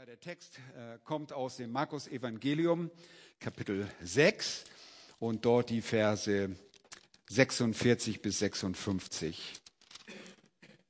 [0.00, 2.90] Ja, der Text äh, kommt aus dem Markus Evangelium,
[3.38, 4.64] Kapitel 6
[5.18, 6.56] und dort die Verse
[7.28, 9.60] 46 bis 56.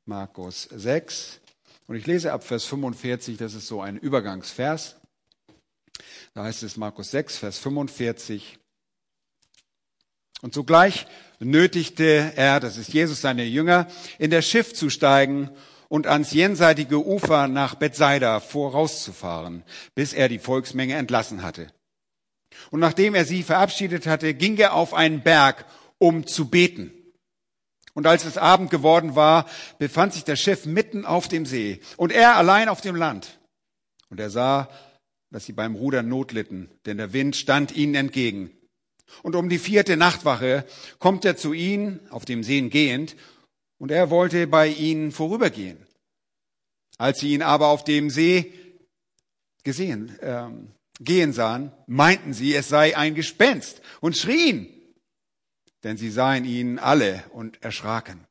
[0.04, 1.40] Markus 6
[1.88, 4.94] und ich lese ab Vers 45, das ist so ein Übergangsvers.
[6.32, 8.60] Da heißt es Markus 6, Vers 45.
[10.40, 11.08] Und sogleich
[11.40, 13.88] nötigte er, das ist Jesus seine Jünger,
[14.20, 15.50] in das Schiff zu steigen
[15.90, 19.64] und ans jenseitige Ufer nach Bethsaida vorauszufahren,
[19.96, 21.66] bis er die Volksmenge entlassen hatte.
[22.70, 25.66] Und nachdem er sie verabschiedet hatte, ging er auf einen Berg,
[25.98, 26.92] um zu beten.
[27.92, 29.46] Und als es Abend geworden war,
[29.78, 33.40] befand sich das Schiff mitten auf dem See und er allein auf dem Land.
[34.10, 34.68] Und er sah,
[35.32, 38.52] dass sie beim Rudern Not litten, denn der Wind stand ihnen entgegen.
[39.22, 40.64] Und um die vierte Nachtwache
[41.00, 43.16] kommt er zu ihnen, auf dem See gehend,
[43.80, 45.86] und er wollte bei ihnen vorübergehen.
[46.98, 48.52] Als sie ihn aber auf dem See
[49.64, 54.68] gesehen, ähm, gehen sahen, meinten sie, es sei ein Gespenst und schrien,
[55.82, 58.26] denn sie sahen ihn alle und erschraken.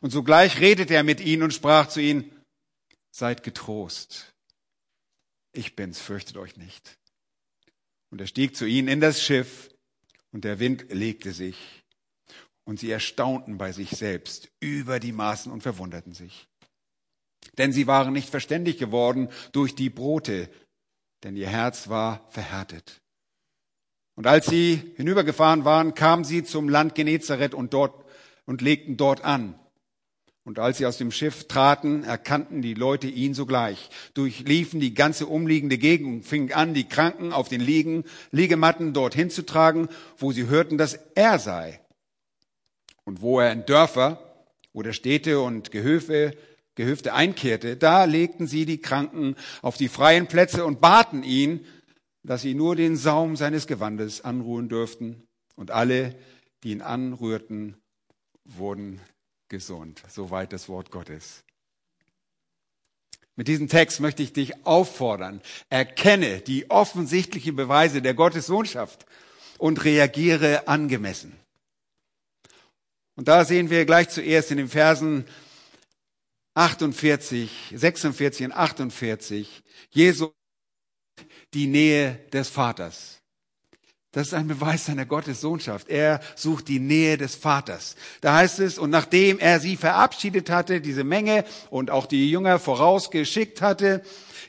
[0.00, 2.44] Und sogleich redete er mit ihnen und sprach zu ihnen,
[3.12, 4.34] seid getrost,
[5.52, 6.98] ich bin's, fürchtet euch nicht.
[8.10, 9.72] Und er stieg zu ihnen in das Schiff
[10.32, 11.79] und der Wind legte sich
[12.70, 16.46] und sie erstaunten bei sich selbst über die Maßen und verwunderten sich.
[17.58, 20.48] Denn sie waren nicht verständig geworden durch die Brote,
[21.24, 23.00] denn ihr Herz war verhärtet.
[24.14, 28.04] Und als sie hinübergefahren waren, kamen sie zum Land Genezareth und dort
[28.46, 29.58] und legten dort an.
[30.44, 35.26] Und als sie aus dem Schiff traten, erkannten die Leute ihn sogleich, durchliefen die ganze
[35.26, 40.30] umliegende Gegend und fingen an, die Kranken auf den Liegen, Liegematten dorthin zu tragen, wo
[40.30, 41.80] sie hörten, dass er sei.
[43.10, 44.22] Und wo er in Dörfer
[44.72, 46.36] oder Städte und Gehöfe,
[46.76, 51.66] Gehöfte einkehrte, da legten sie die Kranken auf die freien Plätze und baten ihn,
[52.22, 55.26] dass sie nur den Saum seines Gewandes anruhen dürften.
[55.56, 56.14] Und alle,
[56.62, 57.74] die ihn anrührten,
[58.44, 59.00] wurden
[59.48, 60.04] gesund.
[60.06, 61.42] Soweit das Wort Gottes.
[63.34, 69.04] Mit diesem Text möchte ich dich auffordern, erkenne die offensichtlichen Beweise der Gottessohnschaft
[69.58, 71.39] und reagiere angemessen.
[73.20, 75.26] Und da sehen wir gleich zuerst in den Versen
[76.54, 80.30] 48, 46 und 48, Jesus
[81.52, 83.20] die Nähe des Vaters.
[84.12, 85.90] Das ist ein Beweis seiner Gottessohnschaft.
[85.90, 87.94] Er sucht die Nähe des Vaters.
[88.22, 92.58] Da heißt es, und nachdem er sie verabschiedet hatte, diese Menge und auch die Jünger
[92.58, 94.02] vorausgeschickt hatte,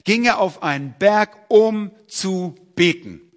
[0.06, 3.31] ging er auf einen Berg, um zu beten.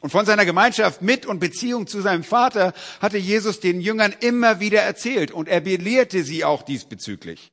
[0.00, 4.60] Und von seiner Gemeinschaft mit und Beziehung zu seinem Vater hatte Jesus den Jüngern immer
[4.60, 7.52] wieder erzählt und er belehrte sie auch diesbezüglich.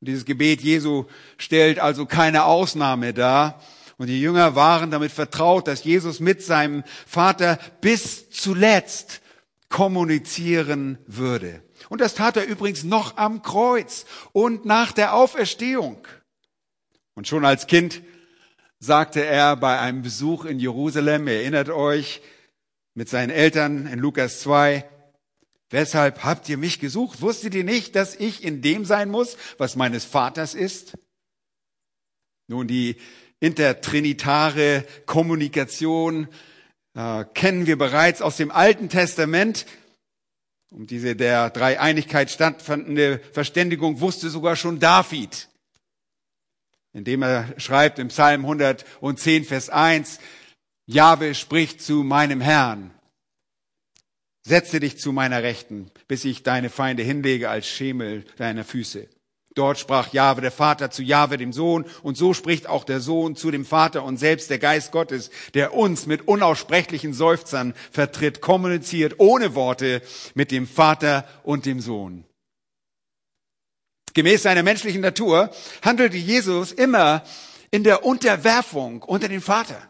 [0.00, 1.06] Und dieses Gebet Jesu
[1.38, 3.60] stellt also keine Ausnahme dar.
[3.98, 9.20] Und die Jünger waren damit vertraut, dass Jesus mit seinem Vater bis zuletzt
[9.68, 11.62] kommunizieren würde.
[11.88, 16.06] Und das tat er übrigens noch am Kreuz und nach der Auferstehung.
[17.14, 18.02] Und schon als Kind
[18.82, 22.20] sagte er bei einem Besuch in Jerusalem, erinnert euch,
[22.94, 24.84] mit seinen Eltern in Lukas 2,
[25.70, 27.22] weshalb habt ihr mich gesucht?
[27.22, 30.98] Wusstet ihr nicht, dass ich in dem sein muss, was meines Vaters ist?
[32.48, 32.96] Nun, die
[33.38, 36.26] intertrinitare Kommunikation
[36.94, 39.64] äh, kennen wir bereits aus dem Alten Testament.
[40.70, 45.48] Um diese der Dreieinigkeit stattfindende Verständigung wusste sogar schon David
[46.92, 50.18] indem er schreibt im Psalm 110, Vers 1,
[50.86, 52.90] Jahwe spricht zu meinem Herrn,
[54.42, 59.08] setze dich zu meiner Rechten, bis ich deine Feinde hinlege als Schemel deiner Füße.
[59.54, 63.36] Dort sprach Jahwe der Vater zu Jahwe dem Sohn und so spricht auch der Sohn
[63.36, 69.14] zu dem Vater und selbst der Geist Gottes, der uns mit unaussprechlichen Seufzern vertritt, kommuniziert
[69.18, 70.00] ohne Worte
[70.34, 72.24] mit dem Vater und dem Sohn.
[74.14, 75.50] Gemäß seiner menschlichen Natur
[75.82, 77.22] handelte Jesus immer
[77.70, 79.88] in der Unterwerfung unter den Vater.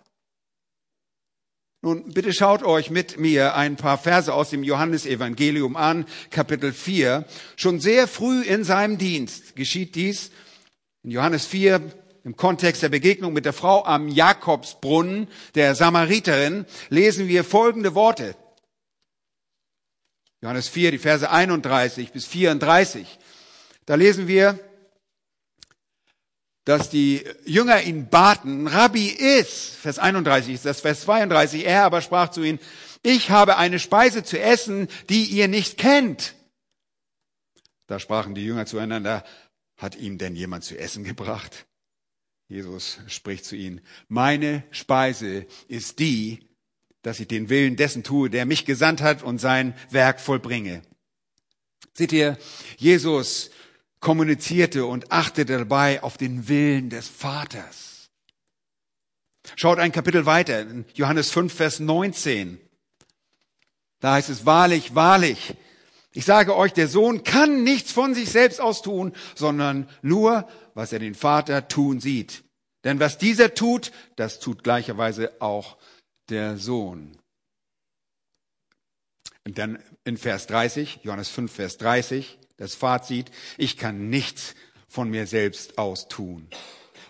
[1.84, 7.24] Nun, bitte schaut euch mit mir ein paar Verse aus dem Johannesevangelium an, Kapitel 4.
[7.56, 10.30] Schon sehr früh in seinem Dienst geschieht dies.
[11.02, 11.80] In Johannes 4,
[12.22, 15.26] im Kontext der Begegnung mit der Frau am Jakobsbrunnen,
[15.56, 18.36] der Samariterin, lesen wir folgende Worte.
[20.40, 23.18] Johannes 4, die Verse 31 bis 34.
[23.86, 24.58] Da lesen wir,
[26.64, 32.00] dass die Jünger ihn baten, Rabbi ist, Vers 31 ist das, Vers 32, er aber
[32.00, 32.60] sprach zu ihnen,
[33.02, 36.34] ich habe eine Speise zu essen, die ihr nicht kennt.
[37.88, 39.24] Da sprachen die Jünger zueinander,
[39.76, 41.66] hat ihm denn jemand zu essen gebracht?
[42.46, 46.48] Jesus spricht zu ihnen, meine Speise ist die,
[47.02, 50.82] dass ich den Willen dessen tue, der mich gesandt hat und sein Werk vollbringe.
[51.94, 52.38] Seht ihr,
[52.76, 53.50] Jesus
[54.02, 58.10] kommunizierte und achtete dabei auf den Willen des Vaters.
[59.56, 62.60] Schaut ein Kapitel weiter, in Johannes 5, Vers 19.
[64.00, 65.54] Da heißt es, wahrlich, wahrlich,
[66.12, 70.92] ich sage euch, der Sohn kann nichts von sich selbst aus tun, sondern nur, was
[70.92, 72.44] er den Vater tun sieht.
[72.84, 75.78] Denn was dieser tut, das tut gleicherweise auch
[76.28, 77.16] der Sohn.
[79.44, 84.54] Und dann in Vers 30, Johannes 5, Vers 30, das Fazit, ich kann nichts
[84.88, 86.46] von mir selbst aus tun.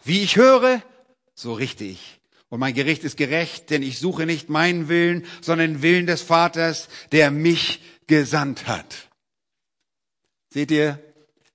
[0.05, 0.83] Wie ich höre,
[1.35, 2.21] so richte ich.
[2.49, 6.23] Und mein Gericht ist gerecht, denn ich suche nicht meinen Willen, sondern den Willen des
[6.23, 9.09] Vaters, der mich gesandt hat.
[10.51, 10.99] Seht ihr,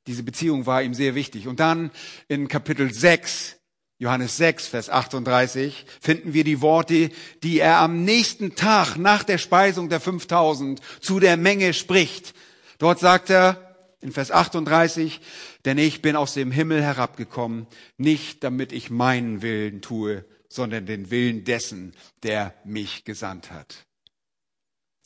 [0.08, 1.48] diese Beziehung war ihm sehr wichtig.
[1.48, 1.92] Und dann
[2.28, 3.58] in Kapitel 6,
[4.00, 7.12] Johannes 6, Vers 38, finden wir die Worte,
[7.44, 12.34] die er am nächsten Tag nach der Speisung der 5000 zu der Menge spricht.
[12.80, 13.67] Dort sagt er
[14.02, 15.22] in Vers 38,
[15.66, 17.68] denn ich bin aus dem Himmel herabgekommen,
[17.98, 23.86] nicht damit ich meinen Willen tue, sondern den Willen dessen, der mich gesandt hat.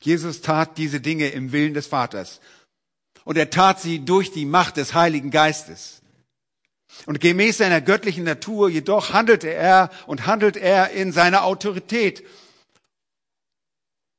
[0.01, 2.41] Jesus tat diese Dinge im Willen des Vaters.
[3.23, 6.01] Und er tat sie durch die Macht des Heiligen Geistes.
[7.05, 12.23] Und gemäß seiner göttlichen Natur jedoch handelte er und handelt er in seiner Autorität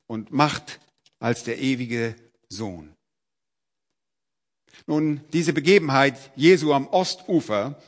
[0.07, 0.81] und Macht
[1.19, 2.15] als der ewige
[2.49, 2.95] Sohn.
[4.87, 7.81] Nun, diese Begebenheit Jesu am Ostufer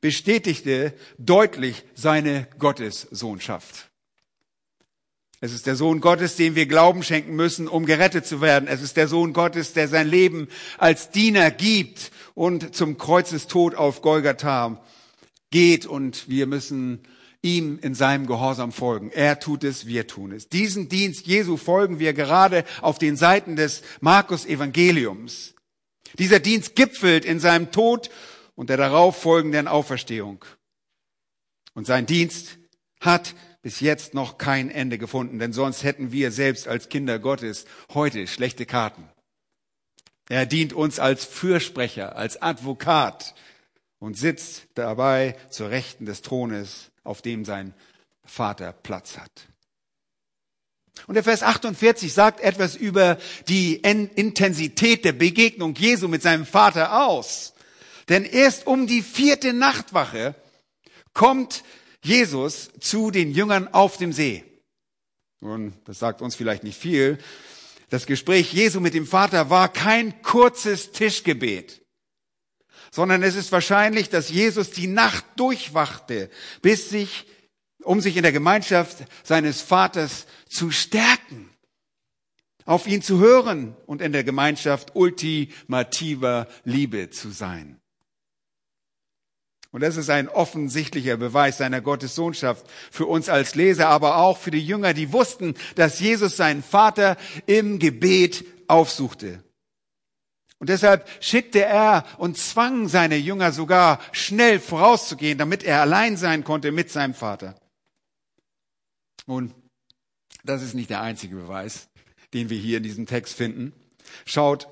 [0.00, 3.90] bestätigte deutlich seine Gottessohnschaft.
[5.40, 8.68] Es ist der Sohn Gottes, dem wir Glauben schenken müssen, um gerettet zu werden.
[8.68, 10.48] Es ist der Sohn Gottes, der sein Leben
[10.78, 14.82] als Diener gibt und zum Kreuzestod auf Golgatha
[15.50, 17.00] geht und wir müssen
[17.42, 19.10] ihm in seinem Gehorsam folgen.
[19.10, 20.48] Er tut es, wir tun es.
[20.48, 25.55] Diesen Dienst Jesu folgen wir gerade auf den Seiten des Markus Evangeliums.
[26.18, 28.10] Dieser Dienst gipfelt in seinem Tod
[28.54, 30.44] und der darauf folgenden Auferstehung.
[31.74, 32.58] Und sein Dienst
[33.00, 37.66] hat bis jetzt noch kein Ende gefunden, denn sonst hätten wir selbst als Kinder Gottes
[37.92, 39.08] heute schlechte Karten.
[40.28, 43.34] Er dient uns als Fürsprecher, als Advokat
[43.98, 47.74] und sitzt dabei zur Rechten des Thrones, auf dem sein
[48.24, 49.48] Vater Platz hat.
[51.06, 57.06] Und der Vers 48 sagt etwas über die Intensität der Begegnung Jesu mit seinem Vater
[57.06, 57.54] aus.
[58.08, 60.34] Denn erst um die vierte Nachtwache
[61.12, 61.64] kommt
[62.02, 64.44] Jesus zu den Jüngern auf dem See.
[65.40, 67.18] Und das sagt uns vielleicht nicht viel.
[67.88, 71.82] Das Gespräch Jesu mit dem Vater war kein kurzes Tischgebet,
[72.90, 76.30] sondern es ist wahrscheinlich, dass Jesus die Nacht durchwachte,
[76.62, 77.26] bis sich,
[77.86, 81.48] um sich in der Gemeinschaft seines Vaters zu stärken,
[82.64, 87.80] auf ihn zu hören und in der Gemeinschaft ultimativer Liebe zu sein.
[89.70, 94.50] Und das ist ein offensichtlicher Beweis seiner Gottessohnschaft für uns als Leser, aber auch für
[94.50, 97.16] die Jünger, die wussten, dass Jesus seinen Vater
[97.46, 99.44] im Gebet aufsuchte.
[100.58, 106.42] Und deshalb schickte er und zwang seine Jünger sogar schnell vorauszugehen, damit er allein sein
[106.42, 107.54] konnte mit seinem Vater.
[109.26, 109.52] Nun,
[110.44, 111.88] das ist nicht der einzige Beweis,
[112.32, 113.72] den wir hier in diesem Text finden.
[114.24, 114.68] Schaut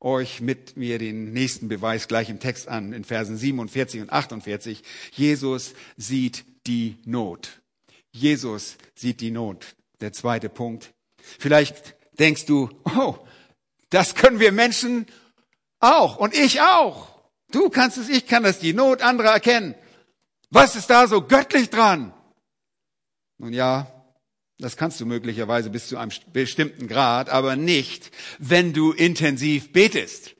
[0.00, 4.82] euch mit mir den nächsten Beweis gleich im Text an, in Versen 47 und 48.
[5.12, 7.62] Jesus sieht die Not.
[8.10, 9.76] Jesus sieht die Not.
[10.00, 10.92] Der zweite Punkt.
[11.16, 13.16] Vielleicht denkst du, oh,
[13.90, 15.06] das können wir Menschen
[15.78, 17.12] auch und ich auch.
[17.52, 19.74] Du kannst es, ich kann das, die Not anderer erkennen.
[20.50, 22.12] Was ist da so göttlich dran?
[23.38, 23.91] Nun ja,
[24.62, 30.34] das kannst du möglicherweise bis zu einem bestimmten Grad, aber nicht, wenn du intensiv betest.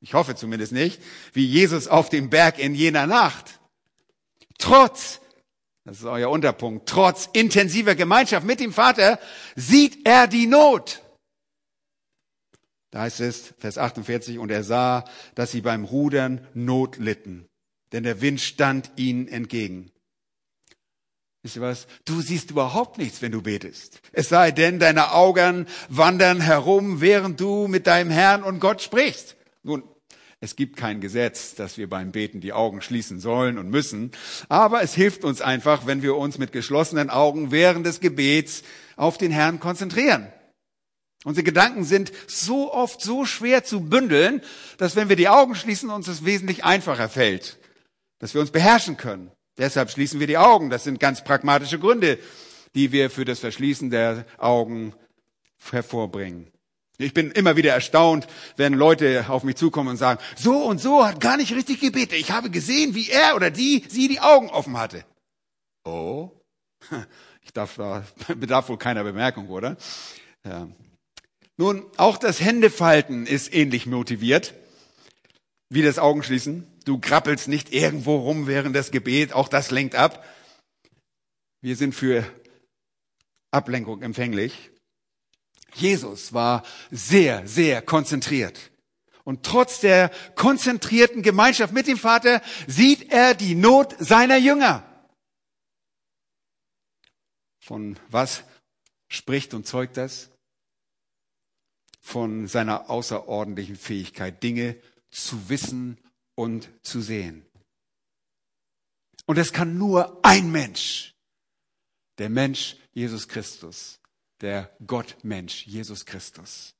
[0.00, 1.00] Ich hoffe zumindest nicht,
[1.32, 3.60] wie Jesus auf dem Berg in jener Nacht.
[4.58, 5.20] Trotz,
[5.84, 9.18] das ist euer Unterpunkt, trotz intensiver Gemeinschaft mit dem Vater
[9.56, 11.02] sieht er die Not.
[12.90, 15.04] Da heißt es, Vers 48, und er sah,
[15.34, 17.46] dass sie beim Rudern Not litten,
[17.92, 19.90] denn der Wind stand ihnen entgegen.
[21.42, 21.86] Wisst ihr was?
[22.04, 24.00] Du siehst überhaupt nichts, wenn du betest.
[24.12, 29.36] Es sei denn, deine Augen wandern herum, während du mit deinem Herrn und Gott sprichst.
[29.62, 29.84] Nun,
[30.40, 34.12] es gibt kein Gesetz, dass wir beim Beten die Augen schließen sollen und müssen,
[34.48, 38.62] aber es hilft uns einfach, wenn wir uns mit geschlossenen Augen während des Gebets
[38.96, 40.32] auf den Herrn konzentrieren.
[41.24, 44.40] Unsere Gedanken sind so oft so schwer zu bündeln,
[44.76, 47.58] dass wenn wir die Augen schließen, uns es wesentlich einfacher fällt,
[48.20, 49.32] dass wir uns beherrschen können.
[49.58, 50.70] Deshalb schließen wir die Augen.
[50.70, 52.18] Das sind ganz pragmatische Gründe,
[52.74, 54.94] die wir für das Verschließen der Augen
[55.70, 56.50] hervorbringen.
[56.98, 61.04] Ich bin immer wieder erstaunt, wenn Leute auf mich zukommen und sagen, so und so
[61.04, 62.18] hat gar nicht richtig gebetet.
[62.18, 65.04] Ich habe gesehen, wie er oder die sie die Augen offen hatte.
[65.84, 66.30] Oh,
[67.42, 68.04] ich darf, da
[68.36, 69.76] bedarf wohl keiner Bemerkung, oder?
[70.44, 70.68] Ja.
[71.56, 74.54] Nun, auch das Händefalten ist ähnlich motiviert
[75.70, 76.66] wie das Augenschließen.
[76.88, 80.24] Du krabbelst nicht irgendwo rum während des Gebet, auch das lenkt ab.
[81.60, 82.24] Wir sind für
[83.50, 84.70] Ablenkung empfänglich.
[85.74, 88.70] Jesus war sehr, sehr konzentriert.
[89.22, 94.82] Und trotz der konzentrierten Gemeinschaft mit dem Vater sieht er die Not seiner Jünger.
[97.60, 98.44] Von was
[99.08, 100.30] spricht und zeugt das?
[102.00, 104.80] Von seiner außerordentlichen Fähigkeit, Dinge
[105.10, 105.98] zu wissen
[106.38, 107.44] und zu sehen.
[109.26, 111.16] Und es kann nur ein Mensch,
[112.18, 113.98] der Mensch Jesus Christus,
[114.40, 116.76] der Gottmensch Jesus Christus.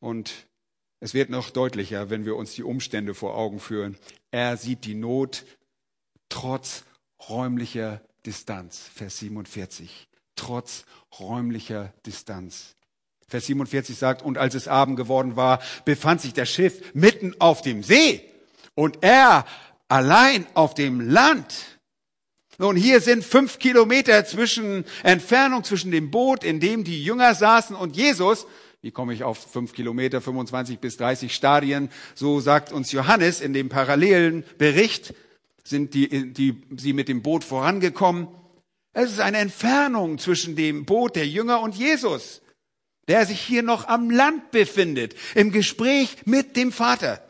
[0.00, 0.48] Und
[1.00, 3.98] es wird noch deutlicher, wenn wir uns die Umstände vor Augen führen.
[4.30, 5.44] Er sieht die Not
[6.30, 6.84] trotz
[7.28, 8.78] räumlicher Distanz.
[8.78, 10.08] Vers 47.
[10.34, 10.86] Trotz
[11.20, 12.74] räumlicher Distanz.
[13.32, 17.62] Vers 47 sagt, und als es Abend geworden war, befand sich das Schiff mitten auf
[17.62, 18.20] dem See
[18.74, 19.46] und er
[19.88, 21.54] allein auf dem Land.
[22.58, 27.74] Nun, hier sind fünf Kilometer zwischen Entfernung zwischen dem Boot, in dem die Jünger saßen,
[27.74, 28.46] und Jesus.
[28.82, 31.88] Wie komme ich auf fünf Kilometer, 25 bis 30 Stadien?
[32.14, 35.14] So sagt uns Johannes in dem parallelen Bericht,
[35.64, 38.28] sind die, die, sie mit dem Boot vorangekommen.
[38.92, 42.42] Es ist eine Entfernung zwischen dem Boot der Jünger und Jesus,
[43.08, 47.22] der sich hier noch am Land befindet, im Gespräch mit dem Vater.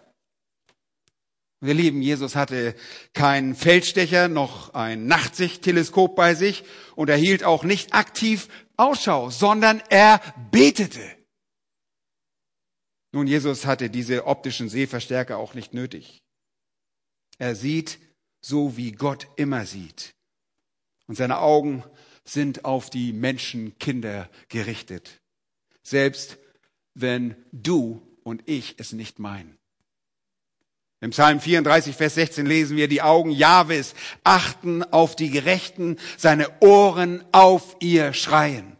[1.60, 2.74] Wir lieben, Jesus hatte
[3.12, 6.64] keinen Feldstecher noch ein Nachtsichtteleskop bei sich
[6.96, 11.00] und er hielt auch nicht aktiv Ausschau, sondern er betete.
[13.12, 16.22] Nun, Jesus hatte diese optischen Sehverstärker auch nicht nötig.
[17.38, 18.00] Er sieht
[18.40, 20.14] so, wie Gott immer sieht.
[21.06, 21.84] Und seine Augen
[22.24, 25.21] sind auf die Menschenkinder gerichtet.
[25.82, 26.38] Selbst
[26.94, 29.58] wenn du und ich es nicht meinen.
[31.00, 36.48] Im Psalm 34, Vers 16 lesen wir, die Augen Jahwes achten auf die Gerechten, seine
[36.60, 38.76] Ohren auf ihr schreien.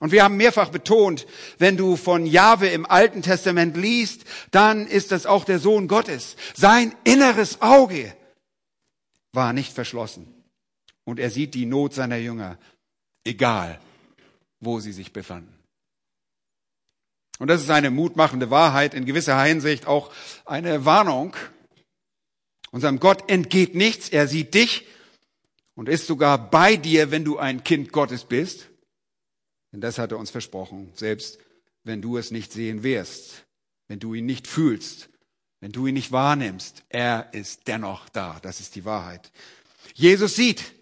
[0.00, 1.26] Und wir haben mehrfach betont,
[1.58, 6.36] wenn du von Jahwe im Alten Testament liest, dann ist das auch der Sohn Gottes.
[6.54, 8.14] Sein inneres Auge
[9.32, 10.26] war nicht verschlossen.
[11.04, 12.58] Und er sieht die Not seiner Jünger,
[13.24, 13.78] egal
[14.60, 15.53] wo sie sich befanden.
[17.38, 20.12] Und das ist eine mutmachende Wahrheit, in gewisser Hinsicht auch
[20.44, 21.36] eine Warnung.
[22.70, 24.86] Unserem Gott entgeht nichts, er sieht dich
[25.74, 28.68] und ist sogar bei dir, wenn du ein Kind Gottes bist.
[29.72, 31.38] Denn das hat er uns versprochen, selbst
[31.82, 33.44] wenn du es nicht sehen wirst,
[33.88, 35.08] wenn du ihn nicht fühlst,
[35.60, 38.38] wenn du ihn nicht wahrnimmst, er ist dennoch da.
[38.42, 39.32] Das ist die Wahrheit.
[39.94, 40.74] Jesus sieht,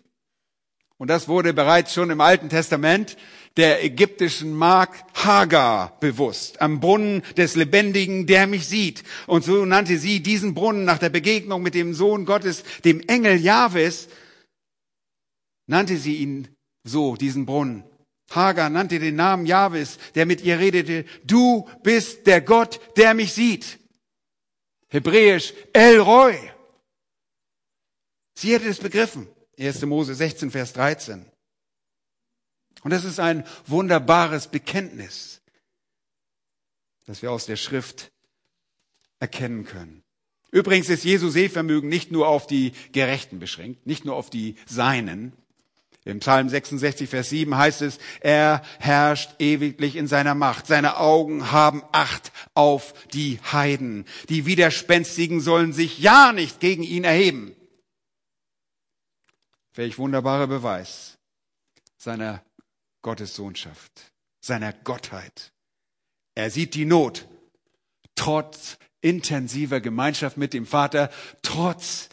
[0.98, 3.16] und das wurde bereits schon im Alten Testament
[3.56, 9.02] der ägyptischen Magd Hagar bewusst, am Brunnen des Lebendigen, der mich sieht.
[9.26, 13.36] Und so nannte sie diesen Brunnen nach der Begegnung mit dem Sohn Gottes, dem Engel
[13.36, 14.08] Jahwes,
[15.66, 16.48] nannte sie ihn
[16.84, 17.84] so, diesen Brunnen.
[18.30, 23.32] Hagar nannte den Namen Jahwes, der mit ihr redete, du bist der Gott, der mich
[23.32, 23.78] sieht.
[24.88, 26.36] Hebräisch El Roy.
[28.34, 29.28] Sie hätte es begriffen.
[29.58, 29.82] 1.
[29.82, 31.31] Mose 16, Vers 13.
[32.82, 35.40] Und das ist ein wunderbares Bekenntnis,
[37.06, 38.12] das wir aus der Schrift
[39.20, 40.02] erkennen können.
[40.50, 45.32] Übrigens ist Jesu Sehvermögen nicht nur auf die Gerechten beschränkt, nicht nur auf die Seinen.
[46.04, 50.66] Im Psalm 66, Vers 7 heißt es, er herrscht ewiglich in seiner Macht.
[50.66, 54.04] Seine Augen haben Acht auf die Heiden.
[54.28, 57.54] Die Widerspenstigen sollen sich ja nicht gegen ihn erheben.
[59.74, 61.18] Welch wunderbarer Beweis
[61.96, 62.42] seiner
[63.02, 65.52] Gottes Sohnschaft, seiner Gottheit.
[66.34, 67.28] Er sieht die Not,
[68.14, 71.10] trotz intensiver Gemeinschaft mit dem Vater,
[71.42, 72.08] trotz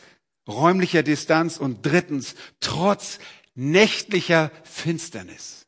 [0.48, 3.20] räumlicher Distanz und drittens, trotz
[3.56, 5.68] nächtlicher Finsternis.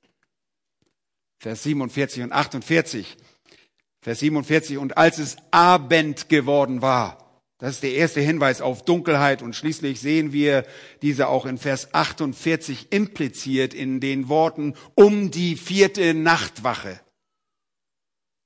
[1.39, 3.17] Vers 47 und 48.
[4.01, 7.20] Vers 47, und als es Abend geworden war,
[7.61, 10.65] das ist der erste Hinweis auf Dunkelheit und schließlich sehen wir
[11.03, 16.99] diese auch in Vers 48 impliziert in den Worten um die vierte Nachtwache.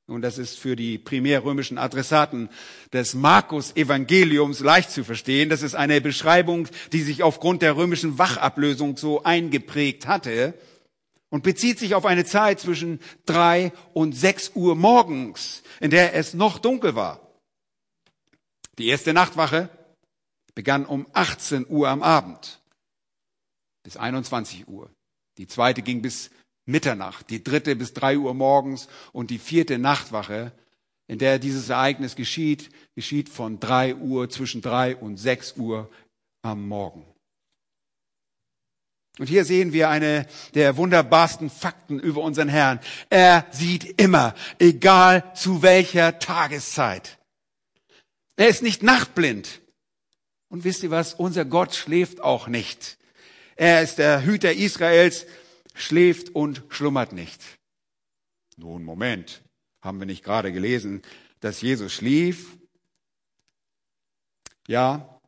[0.07, 2.49] Und das ist für die primärrömischen Adressaten
[2.91, 5.47] des Markus-Evangeliums leicht zu verstehen.
[5.47, 10.55] Das ist eine Beschreibung, die sich aufgrund der römischen Wachablösung so eingeprägt hatte
[11.29, 16.33] und bezieht sich auf eine Zeit zwischen drei und sechs Uhr morgens, in der es
[16.33, 17.24] noch dunkel war.
[18.77, 19.69] Die erste Nachtwache
[20.53, 22.61] begann um 18 Uhr am Abend
[23.83, 24.89] bis 21 Uhr.
[25.37, 26.31] Die zweite ging bis
[26.65, 30.51] Mitternacht, die dritte bis drei Uhr morgens und die vierte Nachtwache,
[31.07, 35.89] in der dieses Ereignis geschieht, geschieht von drei Uhr, zwischen drei und sechs Uhr
[36.41, 37.05] am Morgen.
[39.19, 42.79] Und hier sehen wir eine der wunderbarsten Fakten über unseren Herrn.
[43.09, 47.17] Er sieht immer, egal zu welcher Tageszeit.
[48.35, 49.61] Er ist nicht nachtblind.
[50.49, 51.13] Und wisst ihr was?
[51.13, 52.97] Unser Gott schläft auch nicht.
[53.55, 55.25] Er ist der Hüter Israels
[55.73, 57.41] schläft und schlummert nicht.
[58.57, 59.41] Nun, Moment,
[59.81, 61.01] haben wir nicht gerade gelesen,
[61.39, 62.57] dass Jesus schlief?
[64.67, 65.19] Ja,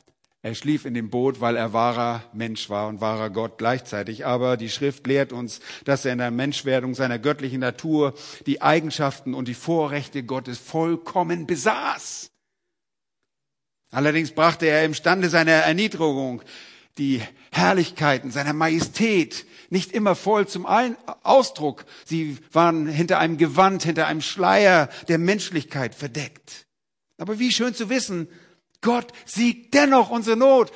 [0.41, 4.25] er schlief in dem Boot, weil er wahrer Mensch war und wahrer Gott gleichzeitig.
[4.25, 8.13] Aber die Schrift lehrt uns, dass er in der Menschwerdung seiner göttlichen Natur
[8.45, 12.31] die Eigenschaften und die Vorrechte Gottes vollkommen besaß.
[13.91, 16.41] Allerdings brachte er imstande seiner Erniedrigung
[16.97, 21.85] die Herrlichkeiten seiner Majestät nicht immer voll zum Ausdruck.
[22.05, 26.65] Sie waren hinter einem Gewand, hinter einem Schleier der Menschlichkeit verdeckt.
[27.17, 28.27] Aber wie schön zu wissen,
[28.81, 30.71] Gott sieht dennoch unsere Not.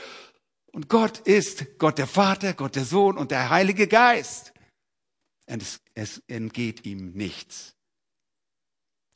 [0.71, 4.53] Und Gott ist Gott der Vater, Gott der Sohn und der Heilige Geist.
[5.47, 7.75] Und es, es entgeht ihm nichts.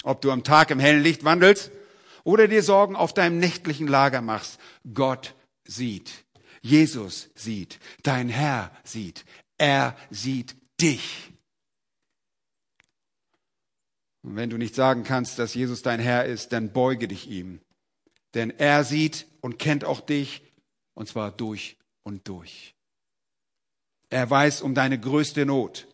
[0.04, 1.72] Ob du am Tag im hellen Licht wandelst
[2.26, 4.60] oder dir Sorgen auf deinem nächtlichen Lager machst,
[4.94, 6.26] Gott sieht.
[6.62, 7.80] Jesus sieht.
[8.04, 9.24] Dein Herr sieht.
[9.58, 11.32] Er sieht dich.
[14.24, 17.62] Und wenn du nicht sagen kannst, dass Jesus dein Herr ist, dann beuge dich ihm.
[18.34, 20.42] Denn er sieht und kennt auch dich,
[20.96, 22.74] und zwar durch und durch.
[24.10, 25.88] Er weiß um deine größte Not.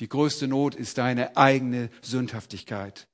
[0.00, 3.06] Die größte Not ist deine eigene Sündhaftigkeit.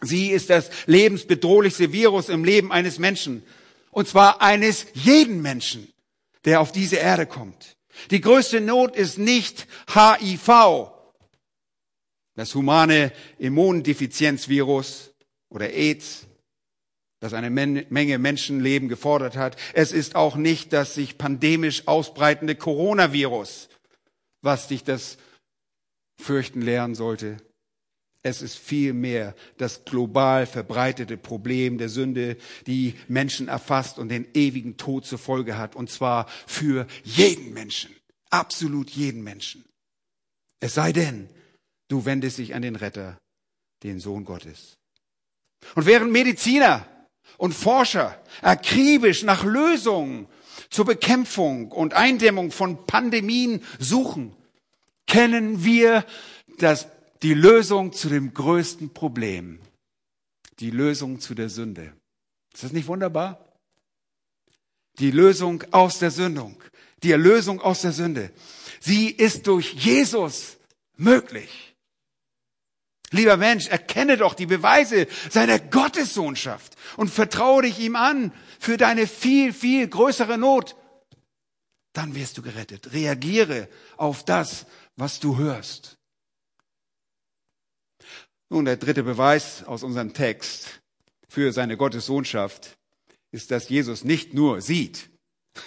[0.00, 3.42] Sie ist das lebensbedrohlichste Virus im Leben eines Menschen.
[3.90, 5.92] Und zwar eines jeden Menschen,
[6.44, 7.76] der auf diese Erde kommt.
[8.10, 10.92] Die größte Not ist nicht HIV,
[12.36, 15.12] das humane Immundefizienzvirus
[15.48, 16.28] oder AIDS,
[17.20, 19.56] das eine Menge Menschenleben gefordert hat.
[19.72, 23.68] Es ist auch nicht das sich pandemisch ausbreitende Coronavirus,
[24.42, 25.18] was dich das
[26.20, 27.38] Fürchten lehren sollte.
[28.22, 34.76] Es ist vielmehr das global verbreitete Problem der Sünde, die Menschen erfasst und den ewigen
[34.76, 35.76] Tod zur Folge hat.
[35.76, 37.94] Und zwar für jeden Menschen.
[38.30, 39.64] Absolut jeden Menschen.
[40.60, 41.28] Es sei denn,
[41.88, 43.18] du wendest dich an den Retter,
[43.84, 44.76] den Sohn Gottes.
[45.76, 46.86] Und während Mediziner
[47.36, 50.26] und Forscher akribisch nach Lösungen
[50.70, 54.34] zur Bekämpfung und Eindämmung von Pandemien suchen,
[55.06, 56.04] kennen wir
[56.58, 56.88] das
[57.22, 59.60] die Lösung zu dem größten Problem,
[60.60, 61.92] die Lösung zu der Sünde.
[62.54, 63.44] Ist das nicht wunderbar?
[64.98, 66.60] Die Lösung aus der Sündung,
[67.02, 68.32] die Erlösung aus der Sünde.
[68.80, 70.56] Sie ist durch Jesus
[70.96, 71.76] möglich.
[73.10, 79.06] Lieber Mensch, erkenne doch die Beweise seiner Gottessohnschaft und vertraue dich ihm an für deine
[79.06, 80.76] viel, viel größere Not.
[81.94, 82.92] Dann wirst du gerettet.
[82.92, 85.97] Reagiere auf das, was du hörst.
[88.50, 90.80] Nun, der dritte Beweis aus unserem Text
[91.28, 92.78] für seine Gottessohnschaft
[93.30, 95.10] ist, dass Jesus nicht nur sieht,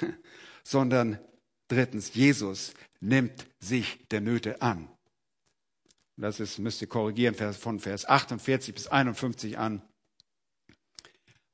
[0.63, 1.19] sondern
[1.67, 4.89] drittens, Jesus nimmt sich der Nöte an.
[6.17, 9.81] Das ist, müsst ihr korrigieren, von Vers 48 bis 51 an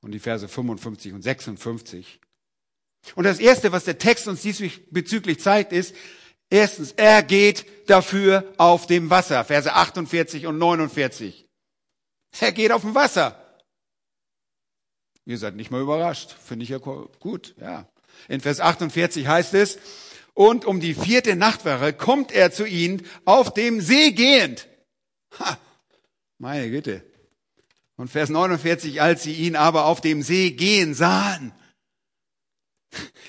[0.02, 2.20] und die Verse 55 und 56.
[3.16, 5.96] Und das erste, was der Text uns diesbezüglich zeigt, ist,
[6.50, 9.44] Erstens, er geht dafür auf dem Wasser.
[9.44, 11.46] Verse 48 und 49.
[12.40, 13.44] Er geht auf dem Wasser.
[15.26, 16.36] Ihr seid nicht mal überrascht.
[16.42, 17.88] Finde ich ja gut, ja.
[18.30, 19.78] In Vers 48 heißt es,
[20.34, 24.68] und um die vierte Nachtwache kommt er zu ihnen auf dem See gehend.
[25.40, 25.58] Ha,
[26.38, 27.04] meine Güte.
[27.96, 31.54] Und Vers 49, als sie ihn aber auf dem See gehen sahen,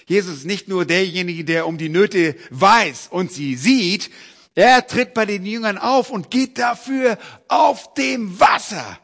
[0.06, 4.10] Jesus ist nicht nur derjenige, der um die Nöte weiß und sie sieht,
[4.54, 8.98] er tritt bei den Jüngern auf und geht dafür auf dem Wasser,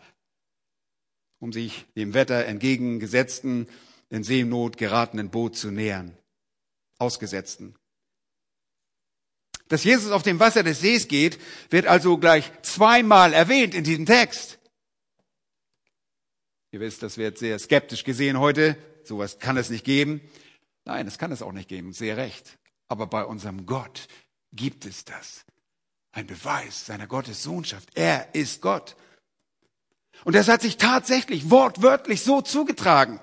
[1.39, 3.69] um sich dem Wetter entgegengesetzten,
[4.11, 6.17] in Seenot geratenen Boot zu nähern.
[6.99, 7.75] Ausgesetzten.
[9.69, 11.39] Dass Jesus auf dem Wasser des Sees geht,
[11.71, 14.59] wird also gleich zweimal erwähnt in diesem Text.
[16.71, 18.77] Ihr wisst, das wird sehr skeptisch gesehen heute.
[19.05, 20.21] Sowas kann es nicht geben.
[20.85, 21.93] Nein, es kann es auch nicht geben.
[21.93, 22.59] Sehr recht.
[22.89, 24.09] Aber bei unserem Gott
[24.53, 25.45] gibt es das.
[26.13, 27.91] Ein Beweis seiner Gottessohnschaft.
[27.95, 28.97] Er ist Gott.
[30.25, 33.21] Und das hat sich tatsächlich wortwörtlich so zugetragen.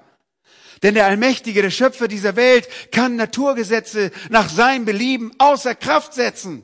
[0.84, 6.64] Denn der Allmächtige, der Schöpfer dieser Welt, kann Naturgesetze nach seinem Belieben außer Kraft setzen.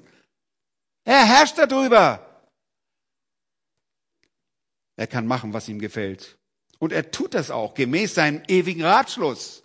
[1.06, 2.24] Er herrscht darüber.
[4.96, 6.38] Er kann machen, was ihm gefällt.
[6.80, 9.64] Und er tut das auch gemäß seinem ewigen Ratschluss.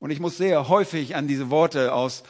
[0.00, 2.24] Und ich muss sehr häufig an diese Worte aus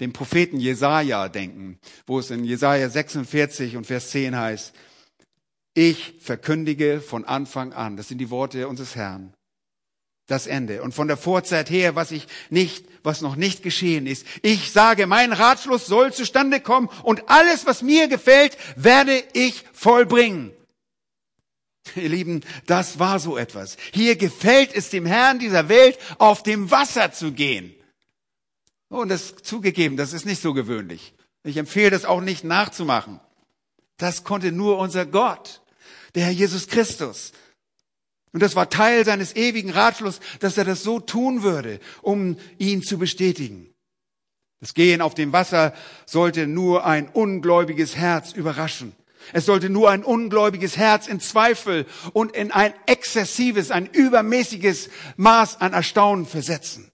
[0.00, 4.74] dem Propheten Jesaja denken, wo es in Jesaja 46 und Vers 10 heißt,
[5.72, 9.32] ich verkündige von Anfang an, das sind die Worte unseres Herrn,
[10.26, 10.82] das Ende.
[10.82, 14.26] Und von der Vorzeit her, was ich nicht, was noch nicht geschehen ist.
[14.42, 20.52] Ich sage, mein Ratschluss soll zustande kommen und alles, was mir gefällt, werde ich vollbringen.
[21.94, 23.76] Ihr Lieben, das war so etwas.
[23.92, 27.74] Hier gefällt es dem Herrn dieser Welt, auf dem Wasser zu gehen.
[28.88, 31.14] Und das zugegeben, das ist nicht so gewöhnlich.
[31.44, 33.20] Ich empfehle das auch nicht nachzumachen.
[33.98, 35.62] Das konnte nur unser Gott,
[36.14, 37.32] der Herr Jesus Christus.
[38.32, 42.82] Und das war Teil seines ewigen Ratschlusses, dass er das so tun würde, um ihn
[42.82, 43.72] zu bestätigen.
[44.60, 45.72] Das Gehen auf dem Wasser
[46.06, 48.94] sollte nur ein ungläubiges Herz überraschen.
[49.32, 55.60] Es sollte nur ein ungläubiges Herz in Zweifel und in ein exzessives, ein übermäßiges Maß
[55.60, 56.90] an Erstaunen versetzen.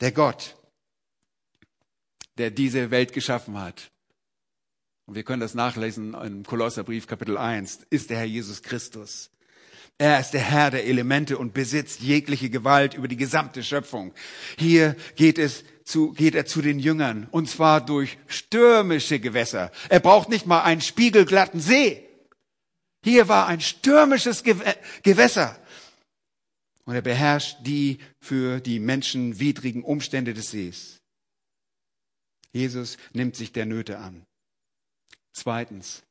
[0.00, 0.56] Der Gott,
[2.38, 3.90] der diese Welt geschaffen hat,
[5.06, 9.30] und wir können das nachlesen im Kolosserbrief Kapitel 1, ist der Herr Jesus Christus.
[9.98, 14.12] Er ist der Herr der Elemente und besitzt jegliche Gewalt über die gesamte Schöpfung.
[14.58, 19.70] Hier geht es zu, geht er zu den Jüngern und zwar durch stürmische Gewässer.
[19.88, 22.08] Er braucht nicht mal einen spiegelglatten See.
[23.04, 24.42] Hier war ein stürmisches
[25.02, 25.58] Gewässer.
[26.84, 31.00] Und er beherrscht die für die Menschen widrigen Umstände des Sees.
[32.52, 34.24] Jesus nimmt sich der Nöte an.
[35.32, 36.02] Zweitens,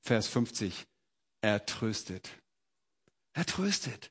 [0.00, 0.86] Vers 50,
[1.42, 2.30] er tröstet.
[3.34, 4.10] Er tröstet.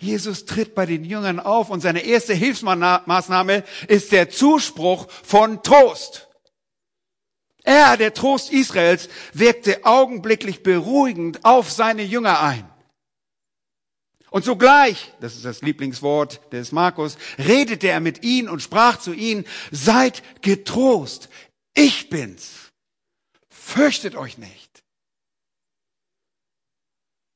[0.00, 6.28] Jesus tritt bei den Jüngern auf und seine erste Hilfsmaßnahme ist der Zuspruch von Trost.
[7.64, 12.68] Er, der Trost Israels, wirkte augenblicklich beruhigend auf seine Jünger ein.
[14.30, 19.12] Und sogleich, das ist das Lieblingswort des Markus, redete er mit ihnen und sprach zu
[19.12, 21.28] ihnen, seid getrost,
[21.74, 22.70] ich bin's.
[23.48, 24.67] Fürchtet euch nicht.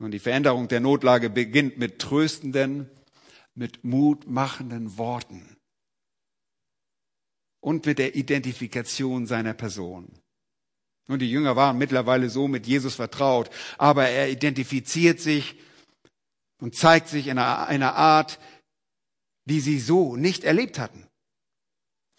[0.03, 2.91] Und die Veränderung der Notlage beginnt mit tröstenden,
[3.55, 5.57] mit mutmachenden Worten
[7.61, 10.09] und mit der Identifikation seiner Person.
[11.07, 15.55] Und die Jünger waren mittlerweile so mit Jesus vertraut, aber er identifiziert sich
[16.61, 18.41] und zeigt sich in einer Art,
[19.45, 21.07] die sie so nicht erlebt hatten.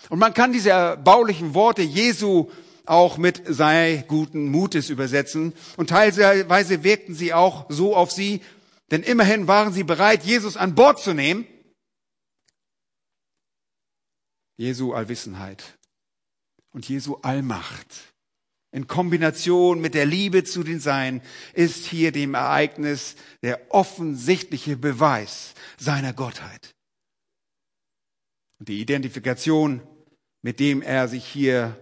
[0.09, 2.49] Und man kann diese erbaulichen Worte Jesu
[2.85, 5.53] auch mit sei guten Mutes übersetzen.
[5.77, 8.41] Und teilweise wirkten sie auch so auf sie,
[8.91, 11.47] denn immerhin waren sie bereit, Jesus an Bord zu nehmen.
[14.57, 15.77] Jesu Allwissenheit
[16.71, 18.13] und Jesu Allmacht
[18.73, 21.21] in Kombination mit der Liebe zu den Seinen
[21.53, 26.73] ist hier dem Ereignis der offensichtliche Beweis seiner Gottheit.
[28.59, 29.81] Und die Identifikation,
[30.41, 31.77] mit dem er sich hier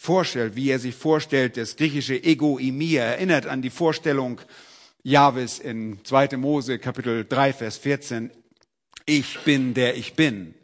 [0.00, 4.40] vorstellt, wie er sich vorstellt, das griechische Ego Egoimia erinnert an die Vorstellung
[5.02, 6.38] Jahwes in 2.
[6.38, 8.30] Mose Kapitel 3 Vers 14.
[9.04, 10.54] Ich bin der ich bin.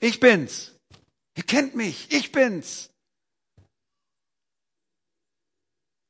[0.00, 0.72] Ich bin's.
[1.36, 2.10] Ihr kennt mich.
[2.10, 2.90] Ich bin's.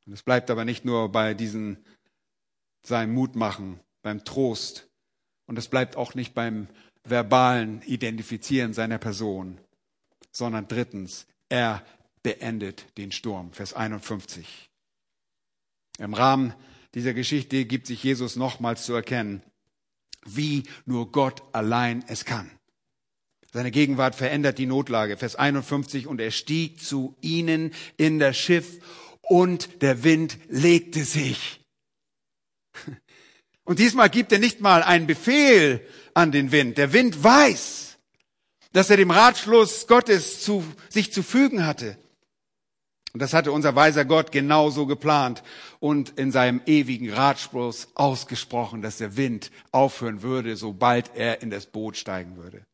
[0.06, 1.84] Und es bleibt aber nicht nur bei diesen
[2.87, 4.88] seinem Mut machen, beim Trost.
[5.46, 6.68] Und es bleibt auch nicht beim
[7.02, 9.58] verbalen Identifizieren seiner Person,
[10.30, 11.84] sondern drittens, er
[12.24, 13.52] beendet den Sturm.
[13.52, 14.68] Vers 51.
[15.98, 16.52] Im Rahmen
[16.94, 19.40] dieser Geschichte gibt sich Jesus nochmals zu erkennen,
[20.26, 22.50] wie nur Gott allein es kann.
[23.52, 25.16] Seine Gegenwart verändert die Notlage.
[25.16, 28.80] Vers 51, und er stieg zu ihnen in das Schiff
[29.22, 31.60] und der Wind legte sich.
[33.66, 35.80] Und diesmal gibt er nicht mal einen Befehl
[36.12, 36.76] an den Wind.
[36.76, 37.93] Der Wind weiß,
[38.74, 41.96] dass er dem Ratschluss Gottes zu, sich zu fügen hatte.
[43.12, 45.44] Und das hatte unser weiser Gott genauso geplant
[45.78, 51.66] und in seinem ewigen Ratschluss ausgesprochen, dass der Wind aufhören würde, sobald er in das
[51.66, 52.64] Boot steigen würde.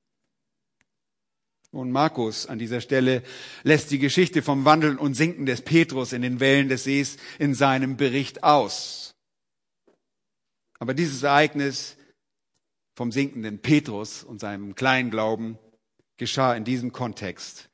[1.70, 3.22] Und Markus an dieser Stelle
[3.62, 7.54] lässt die Geschichte vom Wandeln und Sinken des Petrus in den Wellen des Sees in
[7.54, 9.12] seinem Bericht aus.
[10.78, 11.98] Aber dieses Ereignis
[12.96, 15.58] vom sinkenden Petrus und seinem kleinen Glauben
[16.20, 17.68] geschah in diesem Kontext,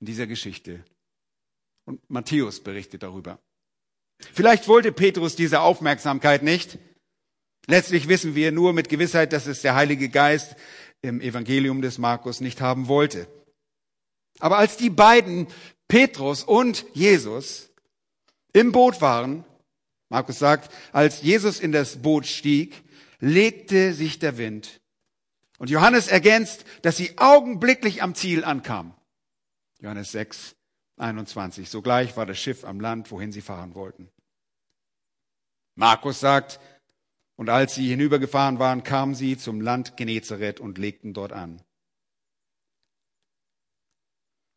[0.00, 0.82] in dieser Geschichte.
[1.84, 3.38] Und Matthäus berichtet darüber.
[4.32, 6.78] Vielleicht wollte Petrus diese Aufmerksamkeit nicht.
[7.66, 10.54] Letztlich wissen wir nur mit Gewissheit, dass es der Heilige Geist
[11.02, 13.26] im Evangelium des Markus nicht haben wollte.
[14.38, 15.48] Aber als die beiden,
[15.88, 17.70] Petrus und Jesus,
[18.52, 19.44] im Boot waren,
[20.10, 22.82] Markus sagt, als Jesus in das Boot stieg,
[23.18, 24.79] legte sich der Wind.
[25.60, 28.94] Und Johannes ergänzt, dass sie augenblicklich am Ziel ankamen.
[29.82, 30.56] Johannes 6,
[30.96, 31.68] 21.
[31.68, 34.08] Sogleich war das Schiff am Land, wohin sie fahren wollten.
[35.74, 36.60] Markus sagt,
[37.36, 41.60] und als sie hinübergefahren waren, kamen sie zum Land Genezareth und legten dort an.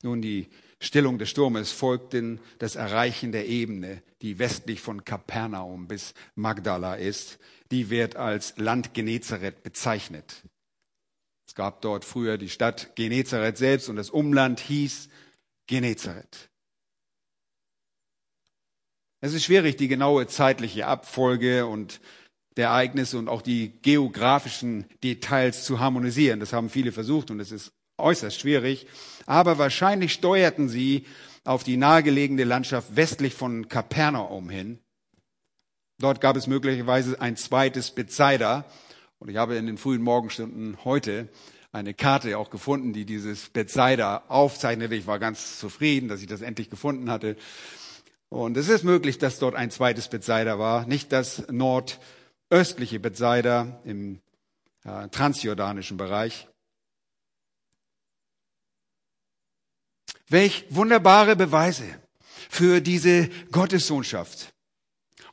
[0.03, 0.47] Nun, die
[0.79, 7.39] Stillung des Sturmes folgten das Erreichen der Ebene, die westlich von Kapernaum bis Magdala ist.
[7.71, 10.43] Die wird als Land Genezareth bezeichnet.
[11.53, 15.07] Es gab dort früher die Stadt Genezareth selbst und das Umland hieß
[15.67, 16.49] Genezareth.
[19.21, 22.01] Es ist schwierig, die genaue zeitliche Abfolge und
[22.57, 26.39] der Ereignisse und auch die geografischen Details zu harmonisieren.
[26.39, 28.87] Das haben viele versucht und es ist äußerst schwierig.
[29.27, 31.05] Aber wahrscheinlich steuerten sie
[31.43, 34.79] auf die nahegelegene Landschaft westlich von Kapernaum hin.
[35.99, 38.65] Dort gab es möglicherweise ein zweites Bethsaida.
[39.23, 41.29] Und ich habe in den frühen Morgenstunden heute
[41.71, 44.95] eine Karte auch gefunden, die dieses Bethsaida aufzeichnete.
[44.95, 47.37] Ich war ganz zufrieden, dass ich das endlich gefunden hatte.
[48.27, 52.01] Und es ist möglich, dass dort ein zweites Bethsaida war, nicht das Nord
[52.49, 54.19] östliche Bethsaida im
[54.83, 56.49] äh, transjordanischen Bereich.
[60.27, 61.85] Welch wunderbare Beweise
[62.49, 64.52] für diese Gottessohnschaft.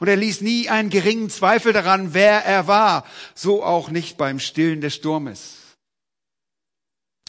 [0.00, 4.40] Und er ließ nie einen geringen Zweifel daran, wer er war, so auch nicht beim
[4.40, 5.76] Stillen des Sturmes.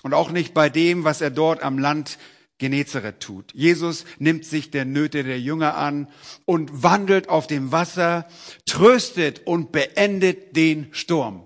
[0.03, 2.17] Und auch nicht bei dem, was er dort am Land
[2.57, 3.53] Genezareth tut.
[3.53, 6.07] Jesus nimmt sich der Nöte der Jünger an
[6.45, 8.27] und wandelt auf dem Wasser,
[8.65, 11.45] tröstet und beendet den Sturm.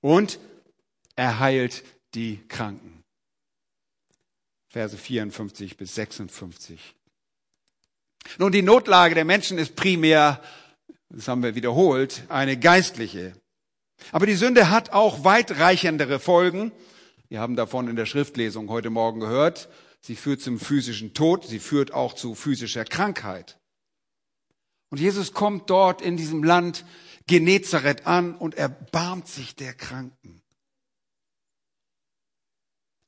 [0.00, 0.38] Und
[1.16, 3.02] er heilt die Kranken.
[4.68, 6.94] Verse 54 bis 56.
[8.38, 10.42] Nun, die Notlage der Menschen ist primär,
[11.08, 13.32] das haben wir wiederholt, eine geistliche.
[14.12, 16.72] Aber die Sünde hat auch weitreichendere Folgen.
[17.28, 19.68] Wir haben davon in der Schriftlesung heute Morgen gehört.
[20.00, 23.58] Sie führt zum physischen Tod, sie führt auch zu physischer Krankheit.
[24.90, 26.84] Und Jesus kommt dort in diesem Land
[27.26, 30.42] Genezareth an und erbarmt sich der Kranken.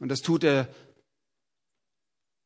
[0.01, 0.69] Und das tut er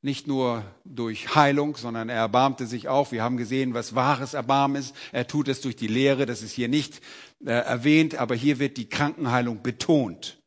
[0.03, 3.12] nicht nur durch Heilung, sondern er erbarmte sich auch.
[3.12, 4.95] Wir haben gesehen, was wahres Erbarmen ist.
[5.12, 6.27] Er tut es durch die Lehre.
[6.27, 7.01] Das ist hier nicht
[7.45, 10.41] äh, erwähnt, aber hier wird die Krankenheilung betont.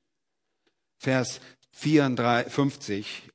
[0.98, 1.40] Vers
[1.72, 3.30] 54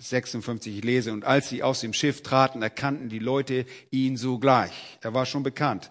[0.00, 4.98] 56, ich lese, und als sie aus dem Schiff traten, erkannten die Leute ihn sogleich.
[5.00, 5.90] Er war schon bekannt.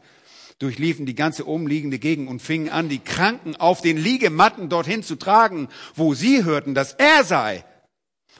[0.60, 5.18] Durchliefen die ganze umliegende Gegend und fingen an, die Kranken auf den Liegematten dorthin zu
[5.18, 7.66] tragen, wo sie hörten, dass er sei.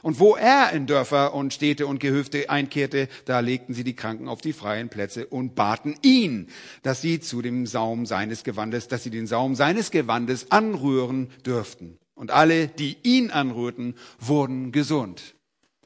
[0.02, 4.28] Und wo er in Dörfer und Städte und Gehöfte einkehrte, da legten sie die Kranken
[4.28, 6.48] auf die freien Plätze und baten ihn,
[6.82, 11.98] dass sie zu dem Saum seines Gewandes, dass sie den Saum seines Gewandes anrühren dürften.
[12.14, 15.34] Und alle, die ihn anrührten, wurden gesund.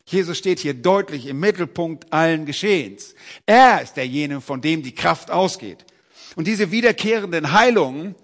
[0.07, 3.15] Jesus steht hier deutlich im Mittelpunkt allen Geschehens.
[3.47, 5.85] Er ist derjenige, von dem die Kraft ausgeht.
[6.35, 8.15] Und diese wiederkehrenden Heilungen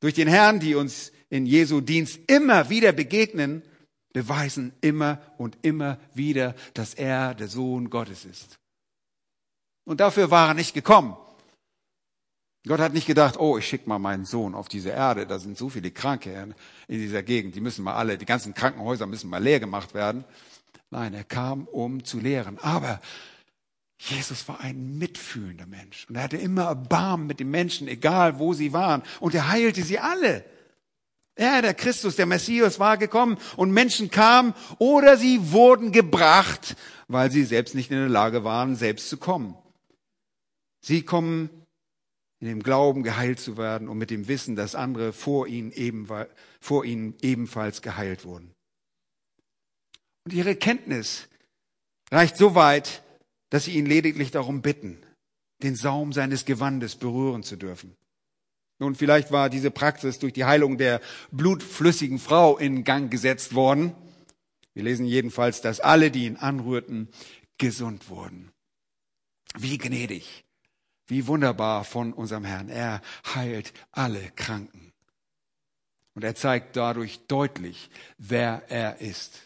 [0.00, 3.62] durch den Herrn, die uns in Jesu Dienst immer wieder begegnen,
[4.12, 8.58] beweisen immer und immer wieder, dass er der Sohn Gottes ist.
[9.84, 11.16] Und dafür war er nicht gekommen.
[12.66, 15.58] Gott hat nicht gedacht, oh, ich schicke mal meinen Sohn auf diese Erde, da sind
[15.58, 16.54] so viele Kranke
[16.86, 20.24] in dieser Gegend, die müssen mal alle, die ganzen Krankenhäuser müssen mal leer gemacht werden.
[20.90, 22.58] Nein, er kam, um zu lehren.
[22.58, 23.00] Aber
[23.98, 28.52] Jesus war ein mitfühlender Mensch und er hatte immer Erbarmen mit den Menschen, egal wo
[28.52, 29.02] sie waren.
[29.18, 30.44] Und er heilte sie alle.
[31.34, 36.76] Er, der Christus, der Messias, war gekommen und Menschen kamen oder sie wurden gebracht,
[37.08, 39.56] weil sie selbst nicht in der Lage waren, selbst zu kommen.
[40.80, 41.48] Sie kommen
[42.40, 47.82] in dem Glauben, geheilt zu werden und mit dem Wissen, dass andere vor ihnen ebenfalls
[47.82, 48.52] geheilt wurden.
[50.24, 51.28] Und ihre Kenntnis
[52.10, 53.02] reicht so weit,
[53.50, 54.98] dass sie ihn lediglich darum bitten,
[55.62, 57.96] den Saum seines Gewandes berühren zu dürfen.
[58.82, 63.94] Nun, vielleicht war diese Praxis durch die Heilung der blutflüssigen Frau in Gang gesetzt worden.
[64.74, 67.06] Wir lesen jedenfalls, dass alle, die ihn anrührten,
[67.58, 68.50] gesund wurden.
[69.56, 70.42] Wie gnädig,
[71.06, 72.68] wie wunderbar von unserem Herrn.
[72.68, 73.02] Er
[73.36, 74.90] heilt alle Kranken.
[76.16, 79.42] Und er zeigt dadurch deutlich, wer er ist.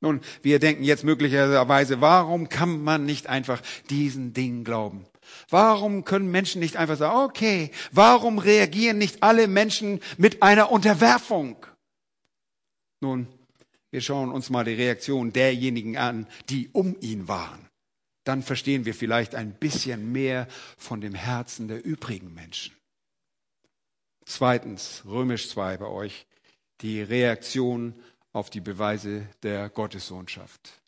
[0.00, 3.60] Nun, wir denken jetzt möglicherweise, warum kann man nicht einfach
[3.90, 5.04] diesen Dingen glauben?
[5.48, 11.66] Warum können Menschen nicht einfach sagen, okay, warum reagieren nicht alle Menschen mit einer Unterwerfung?
[13.00, 13.26] Nun,
[13.90, 17.68] wir schauen uns mal die Reaktion derjenigen an, die um ihn waren.
[18.24, 22.76] Dann verstehen wir vielleicht ein bisschen mehr von dem Herzen der übrigen Menschen.
[24.26, 26.26] Zweitens, römisch 2 bei euch,
[26.82, 27.94] die Reaktion
[28.32, 30.79] auf die Beweise der Gottessohnschaft.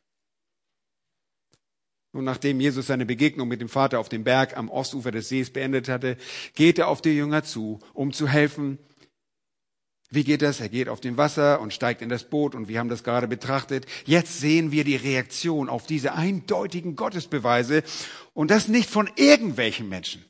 [2.13, 5.51] Und nachdem Jesus seine Begegnung mit dem Vater auf dem Berg am Ostufer des Sees
[5.51, 6.19] beendet hatte,
[6.55, 8.79] geht er auf die Jünger zu, um zu helfen.
[10.11, 10.61] Wie geht das?
[10.61, 13.27] Er geht auf dem Wasser und steigt in das Boot und wir haben das gerade
[13.27, 13.87] betrachtet.
[14.05, 17.83] Jetzt sehen wir die Reaktion auf diese eindeutigen Gottesbeweise
[18.35, 20.23] und das nicht von irgendwelchen Menschen,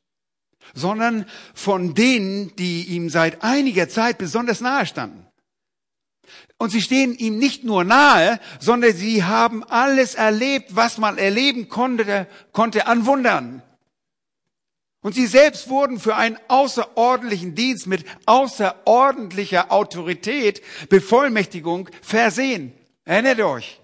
[0.72, 5.26] sondern von denen, die ihm seit einiger Zeit besonders nahe standen.
[6.62, 11.68] Und sie stehen ihm nicht nur nahe, sondern sie haben alles erlebt, was man erleben
[11.68, 13.64] konnte, konnte an Wundern.
[15.00, 22.72] Und sie selbst wurden für einen außerordentlichen Dienst mit außerordentlicher Autorität, Bevollmächtigung versehen.
[23.04, 23.80] Erinnert euch.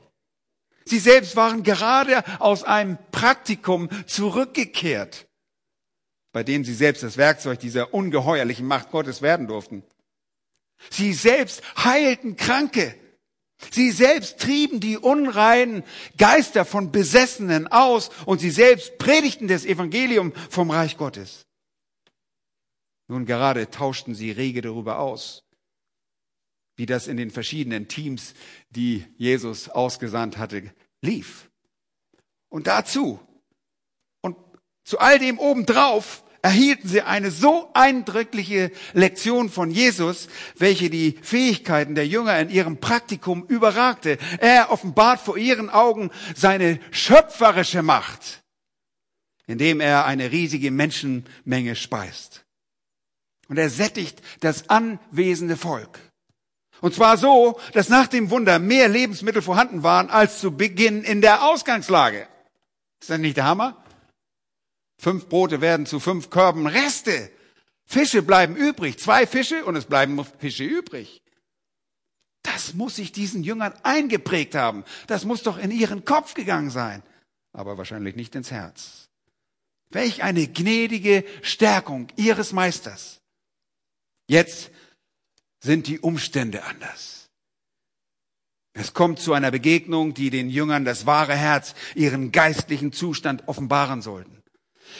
[0.84, 5.26] Sie selbst waren gerade aus einem Praktikum zurückgekehrt,
[6.30, 9.82] bei dem sie selbst das Werkzeug dieser ungeheuerlichen Macht Gottes werden durften.
[10.90, 12.94] Sie selbst heilten Kranke.
[13.72, 15.82] Sie selbst trieben die unreinen
[16.16, 21.46] Geister von Besessenen aus und sie selbst predigten das Evangelium vom Reich Gottes.
[23.08, 25.44] Nun gerade tauschten sie rege darüber aus,
[26.76, 28.34] wie das in den verschiedenen Teams,
[28.70, 31.50] die Jesus ausgesandt hatte, lief.
[32.48, 33.18] Und dazu
[34.20, 34.36] und
[34.84, 41.94] zu all dem obendrauf erhielten sie eine so eindrückliche Lektion von Jesus, welche die Fähigkeiten
[41.94, 44.18] der Jünger in ihrem Praktikum überragte.
[44.38, 48.42] Er offenbart vor ihren Augen seine schöpferische Macht,
[49.46, 52.44] indem er eine riesige Menschenmenge speist.
[53.48, 55.98] Und er sättigt das anwesende Volk.
[56.80, 61.20] Und zwar so, dass nach dem Wunder mehr Lebensmittel vorhanden waren als zu Beginn in
[61.20, 62.28] der Ausgangslage.
[63.00, 63.82] Ist das nicht der Hammer?
[64.98, 67.30] Fünf Brote werden zu fünf Körben Reste.
[67.84, 68.98] Fische bleiben übrig.
[68.98, 71.22] Zwei Fische und es bleiben Fische übrig.
[72.42, 74.84] Das muss sich diesen Jüngern eingeprägt haben.
[75.06, 77.02] Das muss doch in ihren Kopf gegangen sein.
[77.52, 79.08] Aber wahrscheinlich nicht ins Herz.
[79.90, 83.20] Welch eine gnädige Stärkung ihres Meisters.
[84.28, 84.70] Jetzt
[85.60, 87.30] sind die Umstände anders.
[88.74, 94.02] Es kommt zu einer Begegnung, die den Jüngern das wahre Herz, ihren geistlichen Zustand offenbaren
[94.02, 94.37] sollten.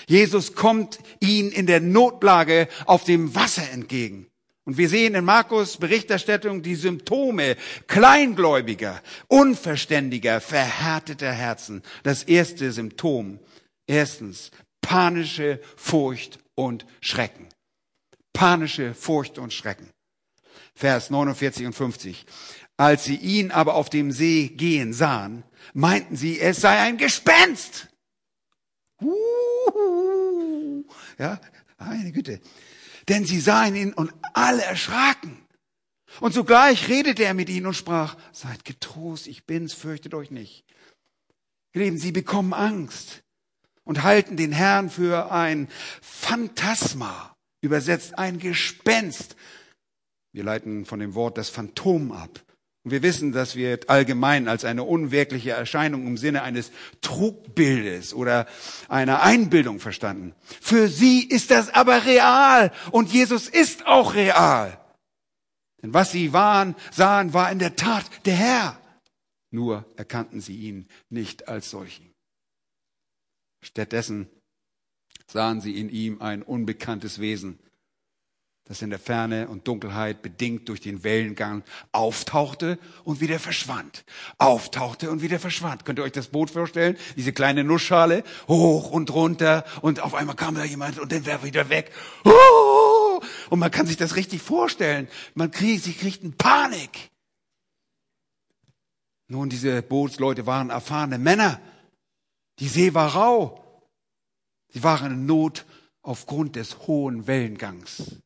[0.07, 4.27] Jesus kommt ihnen in der Notlage auf dem Wasser entgegen.
[4.69, 11.83] Und wir sehen in Markus Berichterstattung die Symptome kleingläubiger, unverständiger, verhärteter Herzen.
[12.03, 13.39] Das erste Symptom.
[13.87, 14.51] Erstens,
[14.83, 17.49] panische Furcht und Schrecken.
[18.35, 19.89] Panische Furcht und Schrecken.
[20.75, 22.27] Vers 49 und 50.
[22.77, 27.89] Als sie ihn aber auf dem See gehen sahen, meinten sie, es sei ein Gespenst.
[29.01, 29.15] Uh,
[31.19, 31.41] ja,
[31.79, 32.41] meine Güte.
[33.09, 35.39] Denn sie sahen ihn und alle erschraken.
[36.21, 40.65] Und sogleich redete er mit ihnen und sprach, seid getrost, ich bin's, fürchtet euch nicht.
[41.75, 43.23] Lieben, sie bekommen Angst
[43.85, 45.69] und halten den Herrn für ein
[46.01, 49.37] Phantasma, übersetzt ein Gespenst.
[50.33, 52.45] Wir leiten von dem Wort das Phantom ab.
[52.89, 56.71] Und wir wissen, dass wir allgemein als eine unwirkliche Erscheinung im Sinne eines
[57.03, 58.47] Trugbildes oder
[58.89, 60.35] einer Einbildung verstanden.
[60.59, 64.83] Für sie ist das aber real und Jesus ist auch real.
[65.83, 68.81] Denn was sie waren, sahen, war in der Tat der Herr.
[69.51, 72.15] Nur erkannten sie ihn nicht als solchen.
[73.63, 74.31] Stattdessen
[75.27, 77.59] sahen sie in ihm ein unbekanntes Wesen,
[78.69, 84.05] das in der Ferne und Dunkelheit bedingt durch den Wellengang auftauchte und wieder verschwand.
[84.37, 85.87] Auftauchte und wieder verschwand.
[85.87, 86.99] Könnt ihr euch das Boot vorstellen?
[87.17, 91.43] Diese kleine Nussschale, hoch und runter und auf einmal kam da jemand und dann war
[91.43, 91.93] wieder weg.
[93.49, 95.09] Und man kann sich das richtig vorstellen.
[95.35, 97.11] Man kriegt, sie kriegten Panik.
[99.29, 101.59] Nun, diese Bootsleute waren erfahrene Männer.
[102.59, 103.65] Die See war rau.
[104.69, 105.65] Sie waren in Not
[106.03, 108.19] aufgrund des hohen Wellengangs.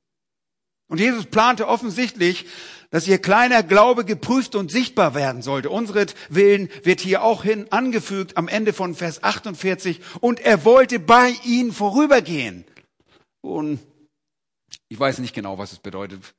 [0.92, 2.44] Und Jesus plante offensichtlich,
[2.90, 5.70] dass ihr kleiner Glaube geprüft und sichtbar werden sollte.
[5.70, 10.02] Unseret Willen wird hier auch hin angefügt am Ende von Vers 48.
[10.20, 12.66] Und er wollte bei ihnen vorübergehen.
[13.40, 13.80] Und
[14.90, 16.34] ich weiß nicht genau, was es bedeutet.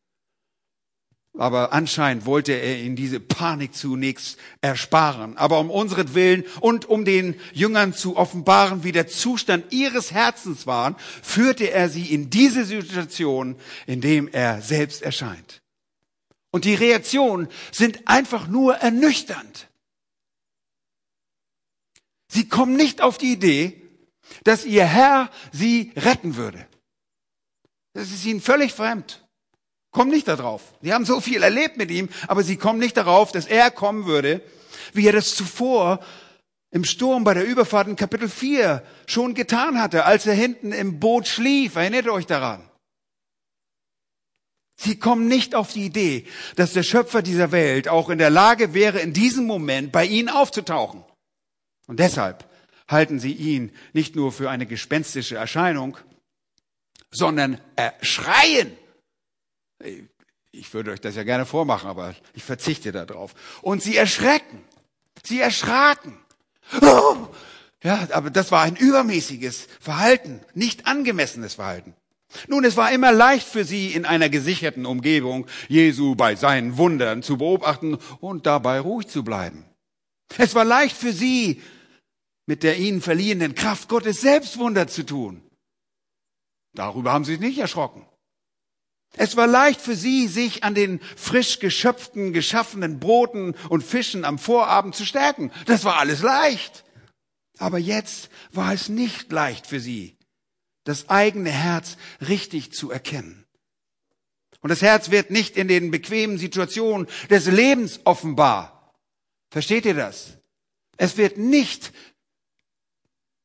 [1.35, 5.35] Aber anscheinend wollte er ihnen diese Panik zunächst ersparen.
[5.35, 10.67] Aber um unseren Willen und um den Jüngern zu offenbaren, wie der Zustand ihres Herzens
[10.67, 13.55] war, führte er sie in diese Situation,
[13.87, 15.63] in dem er selbst erscheint.
[16.51, 19.69] Und die Reaktionen sind einfach nur ernüchternd.
[22.27, 23.81] Sie kommen nicht auf die Idee,
[24.43, 26.67] dass ihr Herr sie retten würde.
[27.93, 29.22] Das ist ihnen völlig fremd.
[29.93, 30.73] Kommen nicht darauf.
[30.81, 34.05] Sie haben so viel erlebt mit ihm, aber sie kommen nicht darauf, dass er kommen
[34.05, 34.41] würde,
[34.91, 35.99] wie er das zuvor
[36.71, 40.99] im Sturm bei der Überfahrt in Kapitel 4 schon getan hatte, als er hinten im
[40.99, 41.75] Boot schlief.
[41.75, 42.67] Erinnert euch daran.
[44.75, 46.25] Sie kommen nicht auf die Idee,
[46.55, 50.29] dass der Schöpfer dieser Welt auch in der Lage wäre, in diesem Moment bei ihnen
[50.29, 51.03] aufzutauchen.
[51.85, 52.49] Und deshalb
[52.87, 55.97] halten sie ihn nicht nur für eine gespenstische Erscheinung,
[57.11, 57.61] sondern
[58.01, 58.75] schreien.
[60.51, 63.33] Ich würde euch das ja gerne vormachen, aber ich verzichte darauf.
[63.61, 64.63] Und sie erschrecken.
[65.23, 66.17] Sie erschraken.
[67.83, 71.93] Ja, aber das war ein übermäßiges Verhalten, nicht angemessenes Verhalten.
[72.47, 77.23] Nun, es war immer leicht für sie, in einer gesicherten Umgebung Jesu bei seinen Wundern
[77.23, 79.65] zu beobachten und dabei ruhig zu bleiben.
[80.37, 81.61] Es war leicht für sie,
[82.45, 85.43] mit der ihnen verliehenen Kraft Gottes selbst Wunder zu tun.
[86.73, 88.05] Darüber haben sie sich nicht erschrocken.
[89.15, 94.39] Es war leicht für sie, sich an den frisch geschöpften, geschaffenen Broten und Fischen am
[94.39, 95.51] Vorabend zu stärken.
[95.65, 96.83] Das war alles leicht.
[97.59, 100.17] Aber jetzt war es nicht leicht für sie
[100.83, 103.45] das eigene Herz richtig zu erkennen.
[104.61, 108.93] Und das Herz wird nicht in den bequemen Situationen des Lebens offenbar.
[109.49, 110.37] Versteht ihr das?
[110.97, 111.91] Es wird nicht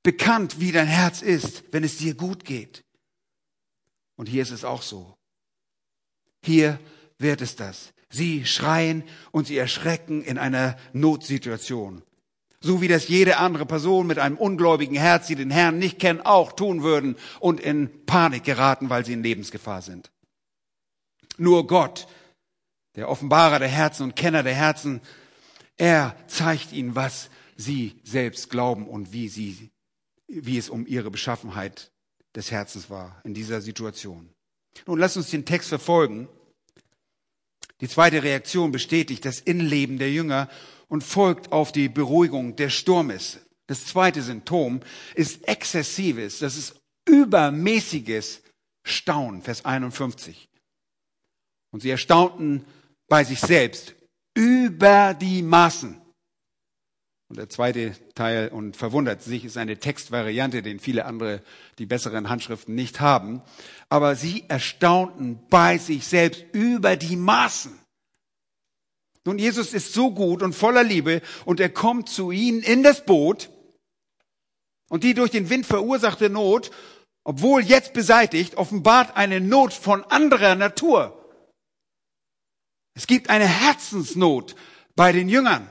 [0.03, 2.85] bekannt, wie dein Herz ist, wenn es dir gut geht.
[4.17, 5.18] Und hier ist es auch so.
[6.45, 6.79] Hier
[7.19, 7.93] wird es das.
[8.11, 12.03] Sie schreien und sie erschrecken in einer Notsituation.
[12.61, 16.21] So wie das jede andere Person mit einem ungläubigen Herz, die den Herrn nicht kennen,
[16.21, 20.11] auch tun würden und in Panik geraten, weil sie in Lebensgefahr sind.
[21.37, 22.09] Nur Gott,
[22.97, 25.01] der Offenbarer der Herzen und Kenner der Herzen,
[25.77, 29.71] er zeigt ihnen, was sie selbst glauben und wie sie,
[30.27, 31.93] wie es um ihre Beschaffenheit
[32.35, 34.31] des Herzens war in dieser Situation.
[34.87, 36.29] Nun lass uns den Text verfolgen.
[37.81, 40.49] Die zweite Reaktion bestätigt das Innenleben der Jünger
[40.89, 43.39] und folgt auf die Beruhigung des Sturmes.
[43.67, 44.81] Das zweite Symptom
[45.15, 48.43] ist exzessives, das ist übermäßiges
[48.83, 50.49] Staunen, Vers 51.
[51.71, 52.65] Und sie erstaunten
[53.09, 53.95] bei sich selbst
[54.35, 56.01] über die Maßen.
[57.29, 61.43] Und der zweite Teil, und verwundert sich, ist eine Textvariante, den viele andere,
[61.79, 63.43] die besseren Handschriften nicht haben.
[63.91, 67.79] Aber sie erstaunten bei sich selbst über die Maßen.
[69.25, 73.05] Nun, Jesus ist so gut und voller Liebe und er kommt zu ihnen in das
[73.05, 73.51] Boot
[74.89, 76.71] und die durch den Wind verursachte Not,
[77.25, 81.15] obwohl jetzt beseitigt, offenbart eine Not von anderer Natur.
[82.95, 84.57] Es gibt eine Herzensnot
[84.97, 85.69] bei den Jüngern.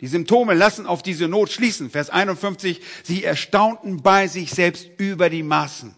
[0.00, 1.90] Die Symptome lassen auf diese Not schließen.
[1.90, 5.94] Vers 51, sie erstaunten bei sich selbst über die Maßen.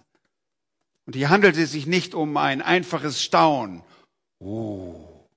[1.07, 3.83] Und hier handelt es sich nicht um ein einfaches Staunen.
[4.39, 5.29] Oh.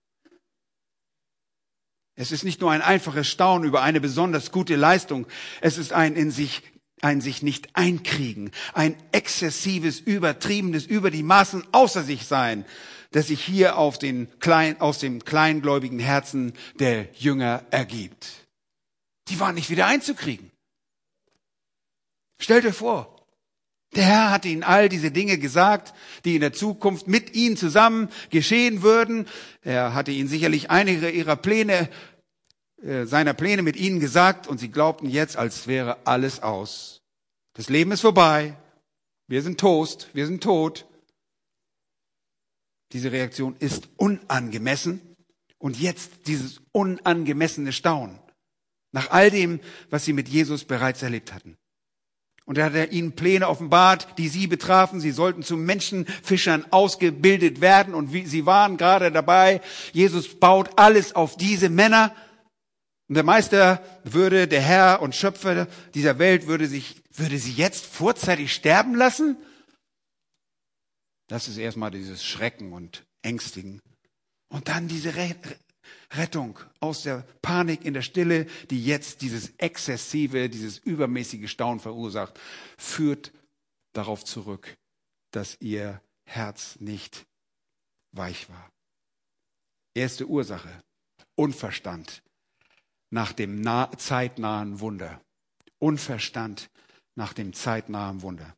[2.16, 5.28] Es ist nicht nur ein einfaches Staunen über eine besonders gute Leistung.
[5.61, 6.63] Es ist ein in sich
[7.01, 12.66] ein sich nicht einkriegen, ein exzessives, übertriebenes, über die Maßen außer sich sein,
[13.11, 18.44] das sich hier auf den klein, aus dem kleingläubigen Herzen der Jünger ergibt.
[19.28, 20.51] Die waren nicht wieder einzukriegen.
[22.39, 23.15] Stellt euch vor,
[23.95, 25.93] der Herr hat ihnen all diese Dinge gesagt,
[26.26, 29.28] die in der Zukunft mit ihnen zusammen geschehen würden.
[29.61, 31.89] Er hatte ihnen sicherlich einige ihrer Pläne,
[32.82, 37.01] äh, seiner Pläne mit ihnen gesagt und sie glaubten jetzt, als wäre alles aus.
[37.53, 38.57] Das Leben ist vorbei.
[39.28, 40.09] Wir sind Toast.
[40.13, 40.86] Wir sind tot.
[42.91, 45.01] Diese Reaktion ist unangemessen.
[45.57, 48.19] Und jetzt dieses unangemessene Staunen.
[48.95, 51.57] Nach all dem, was sie mit Jesus bereits erlebt hatten.
[52.45, 55.01] Und er hat ihnen Pläne offenbart, die sie betrafen.
[55.01, 57.93] Sie sollten zu Menschenfischern ausgebildet werden.
[57.93, 59.59] Und wie, sie waren gerade dabei.
[59.91, 62.15] Jesus baut alles auf diese Männer.
[63.09, 67.85] Und der Meister würde, der Herr und Schöpfer dieser Welt würde sich würde sie jetzt
[67.85, 69.35] vorzeitig sterben lassen?
[71.27, 73.81] Das ist erstmal dieses Schrecken und Ängstigen.
[74.47, 75.15] Und dann diese
[76.11, 82.39] Rettung aus der Panik in der Stille, die jetzt dieses exzessive, dieses übermäßige Staunen verursacht,
[82.77, 83.31] führt
[83.93, 84.77] darauf zurück,
[85.31, 87.25] dass ihr Herz nicht
[88.11, 88.71] weich war.
[89.93, 90.83] Erste Ursache,
[91.36, 92.21] Unverstand
[93.09, 93.63] nach dem
[93.97, 95.21] zeitnahen Wunder.
[95.79, 96.69] Unverstand
[97.15, 98.55] nach dem zeitnahen Wunder.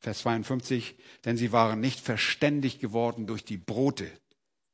[0.00, 4.10] Vers 52, denn sie waren nicht verständig geworden durch die Brote.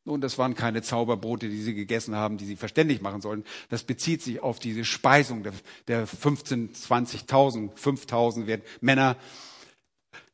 [0.06, 3.44] Nun, das waren keine Zauberbrote, die sie gegessen haben, die sie verständig machen sollen.
[3.70, 5.54] Das bezieht sich auf diese Speisung der,
[5.88, 9.16] der 15, 20.000, 5.000 Männer.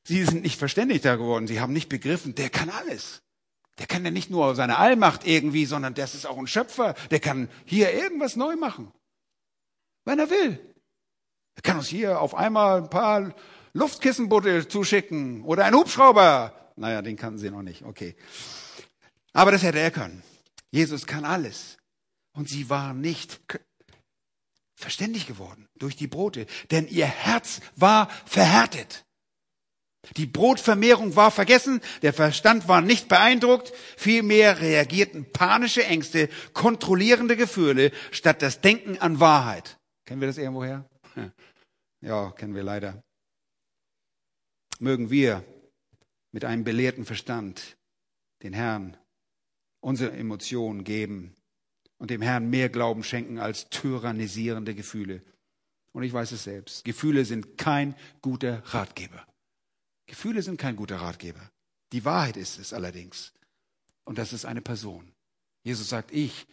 [0.03, 1.47] Sie sind nicht verständig da geworden.
[1.47, 3.23] Sie haben nicht begriffen, der kann alles.
[3.79, 6.95] Der kann ja nicht nur seine Allmacht irgendwie, sondern das ist auch ein Schöpfer.
[7.13, 8.93] Der kann hier irgendwas neu machen.
[10.05, 10.59] Wenn er will.
[11.55, 13.35] Er kann uns hier auf einmal ein paar
[13.73, 16.73] Luftkissenboote zuschicken oder einen Hubschrauber.
[16.75, 17.85] Naja, den kannten sie noch nicht.
[17.85, 18.17] Okay.
[19.33, 20.23] Aber das hätte er können.
[20.71, 21.77] Jesus kann alles.
[22.33, 23.41] Und sie waren nicht
[24.77, 29.05] verständig geworden durch die Brote, denn ihr Herz war verhärtet.
[30.17, 37.93] Die Brotvermehrung war vergessen, der Verstand war nicht beeindruckt, vielmehr reagierten panische Ängste, kontrollierende Gefühle
[38.11, 39.79] statt das Denken an Wahrheit.
[40.07, 40.89] Kennen wir das irgendwoher?
[42.03, 43.03] Ja, kennen wir leider.
[44.79, 45.45] Mögen wir
[46.33, 47.77] mit einem belehrten Verstand
[48.43, 48.97] den Herrn
[49.81, 51.35] unsere Emotionen geben
[51.99, 55.23] und dem Herrn mehr Glauben schenken als tyrannisierende Gefühle.
[55.93, 56.85] Und ich weiß es selbst.
[56.85, 59.27] Gefühle sind kein guter Ratgeber.
[60.07, 61.51] Gefühle sind kein guter Ratgeber.
[61.93, 63.33] Die Wahrheit ist es allerdings.
[64.05, 65.13] Und das ist eine Person.
[65.63, 66.47] Jesus sagt, ich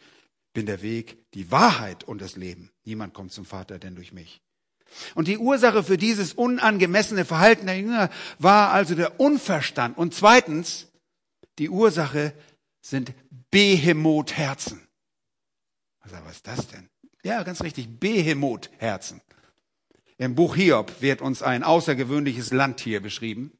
[0.53, 2.71] bin der Weg, die Wahrheit und das Leben.
[2.83, 4.41] Niemand kommt zum Vater denn durch mich.
[5.15, 8.09] Und die Ursache für dieses unangemessene Verhalten der Jünger
[8.39, 9.97] war also der Unverstand.
[9.97, 10.87] Und zweitens,
[11.59, 12.33] die Ursache
[12.89, 13.13] sind
[13.51, 14.87] Behemoth-Herzen.
[16.03, 16.89] Was ist das denn?
[17.23, 19.21] Ja, ganz richtig, Behemoth-Herzen.
[20.17, 23.51] Im Buch Hiob wird uns ein außergewöhnliches Landtier beschrieben.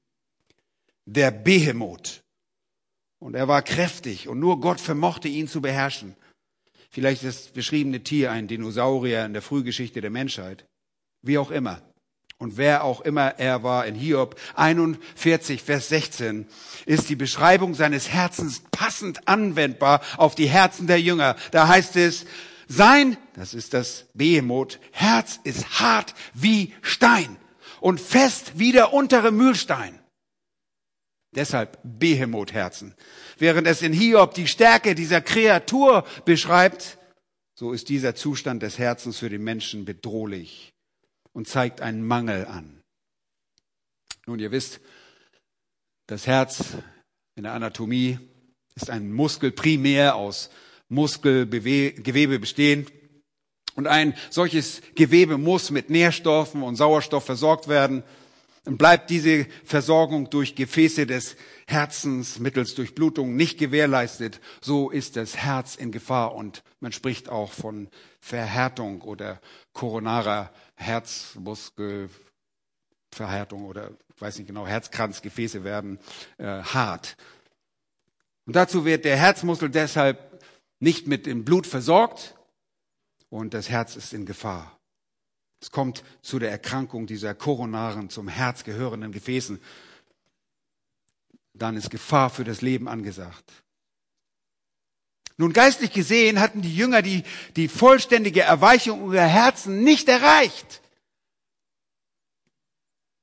[1.06, 2.24] Der Behemoth.
[3.20, 6.16] Und er war kräftig und nur Gott vermochte ihn zu beherrschen.
[6.90, 10.66] Vielleicht ist das beschriebene Tier ein Dinosaurier in der Frühgeschichte der Menschheit.
[11.22, 11.82] Wie auch immer
[12.40, 16.48] und wer auch immer er war in Hiob 41, Vers 16,
[16.86, 21.36] ist die Beschreibung seines Herzens passend anwendbar auf die Herzen der Jünger.
[21.52, 22.26] Da heißt es,
[22.68, 27.38] sein, das ist das Behemoth, Herz ist hart wie Stein
[27.80, 30.00] und fest wie der untere Mühlstein.
[31.34, 32.96] Deshalb Behemoth-Herzen.
[33.38, 36.98] Während es in Hiob die Stärke dieser Kreatur beschreibt,
[37.56, 40.74] so ist dieser Zustand des Herzens für den Menschen bedrohlich
[41.34, 42.82] und zeigt einen Mangel an.
[44.26, 44.80] Nun, ihr wisst,
[46.08, 46.78] das Herz
[47.36, 48.20] in der Anatomie
[48.76, 50.50] ist ein Muskel primär aus
[50.90, 52.88] Muskelgewebe bestehen.
[53.76, 58.04] Und ein solches Gewebe muss mit Nährstoffen und Sauerstoff versorgt werden.
[58.68, 61.38] Und bleibt diese Versorgung durch Gefäße des
[61.68, 67.54] Herzens mittels Durchblutung nicht gewährleistet, so ist das Herz in Gefahr und man spricht auch
[67.54, 67.88] von
[68.20, 69.40] Verhärtung oder
[69.72, 75.98] koronarer Herzmuskelverhärtung oder ich weiß nicht genau, Herzkranzgefäße werden
[76.38, 77.16] äh, hart.
[78.46, 80.44] Und dazu wird der Herzmuskel deshalb
[80.80, 82.36] nicht mit dem Blut versorgt
[83.30, 84.77] und das Herz ist in Gefahr.
[85.62, 89.62] Es kommt zu der Erkrankung dieser koronaren, zum Herz gehörenden Gefäßen.
[91.54, 93.52] Dann ist Gefahr für das Leben angesagt.
[95.38, 97.24] Nun geistlich gesehen hatten die Jünger die,
[97.56, 100.82] die vollständige Erweichung ihrer Herzen nicht erreicht.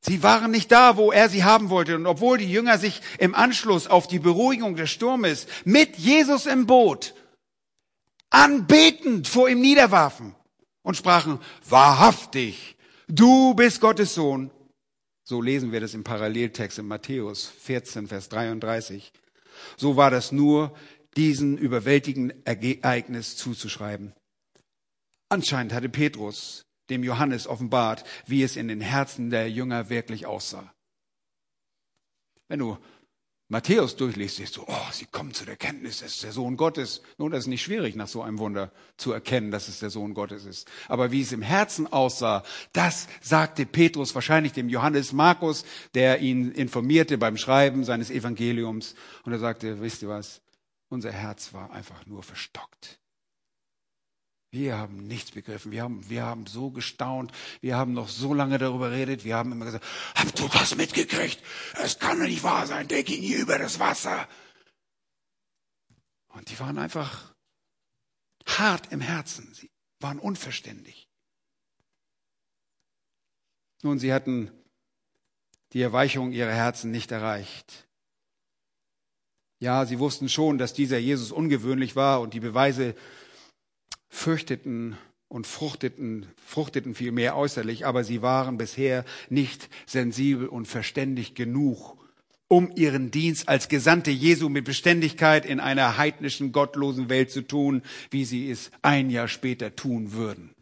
[0.01, 1.97] Sie waren nicht da, wo er sie haben wollte.
[1.97, 6.67] Und obwohl die Jünger sich im Anschluss auf die Beruhigung des Sturmes mit Jesus im
[6.67, 7.15] Boot
[8.31, 10.35] anbetend vor ihm niederwarfen
[10.85, 12.77] und sprachen, wahrhaftig,
[13.09, 14.53] du bist Gottes Sohn.
[15.25, 19.13] So lesen wir das im Paralleltext in Matthäus 14, Vers 33.
[19.77, 20.77] So war das nur
[21.17, 24.13] diesen überwältigenden Ereignis zuzuschreiben.
[25.31, 30.75] Anscheinend hatte Petrus dem Johannes offenbart, wie es in den Herzen der Jünger wirklich aussah.
[32.49, 32.77] Wenn du
[33.49, 37.03] Matthäus durchliest, siehst du, oh, sie kommen zu der Kenntnis, es ist der Sohn Gottes.
[37.19, 40.15] Nun, das ist nicht schwierig, nach so einem Wunder zu erkennen, dass es der Sohn
[40.15, 40.71] Gottes ist.
[40.89, 42.43] Aber wie es im Herzen aussah,
[42.73, 45.65] das sagte Petrus wahrscheinlich dem Johannes Markus,
[45.95, 48.95] der ihn informierte beim Schreiben seines Evangeliums.
[49.25, 50.41] Und er sagte, wisst ihr was?
[50.89, 52.99] Unser Herz war einfach nur verstockt.
[54.55, 55.73] Wir haben nichts begriffen.
[55.73, 57.33] Wir haben, wir haben so gestaunt.
[57.61, 59.25] Wir haben noch so lange darüber geredet.
[59.25, 59.85] Wir haben immer gesagt,
[60.15, 61.43] habt ihr das mitgekriegt?
[61.83, 62.87] Es kann doch nicht wahr sein.
[62.87, 64.29] Der ging hier über das Wasser.
[66.29, 67.35] Und die waren einfach
[68.47, 69.53] hart im Herzen.
[69.55, 71.09] Sie waren unverständlich.
[73.83, 74.53] Nun, sie hatten
[75.73, 77.89] die Erweichung ihrer Herzen nicht erreicht.
[79.59, 82.95] Ja, sie wussten schon, dass dieser Jesus ungewöhnlich war und die Beweise
[84.15, 84.97] fürchteten
[85.29, 91.97] und fruchteten, fruchteten vielmehr äußerlich, aber sie waren bisher nicht sensibel und verständig genug,
[92.47, 97.83] um ihren Dienst als Gesandte Jesu mit Beständigkeit in einer heidnischen, gottlosen Welt zu tun,
[98.11, 100.55] wie sie es ein Jahr später tun würden.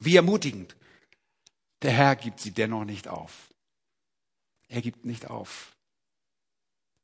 [0.00, 0.74] Wie ermutigend.
[1.82, 3.48] Der Herr gibt sie dennoch nicht auf.
[4.68, 5.76] Er gibt nicht auf.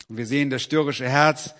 [0.08, 1.54] Und wir sehen das störrische Herz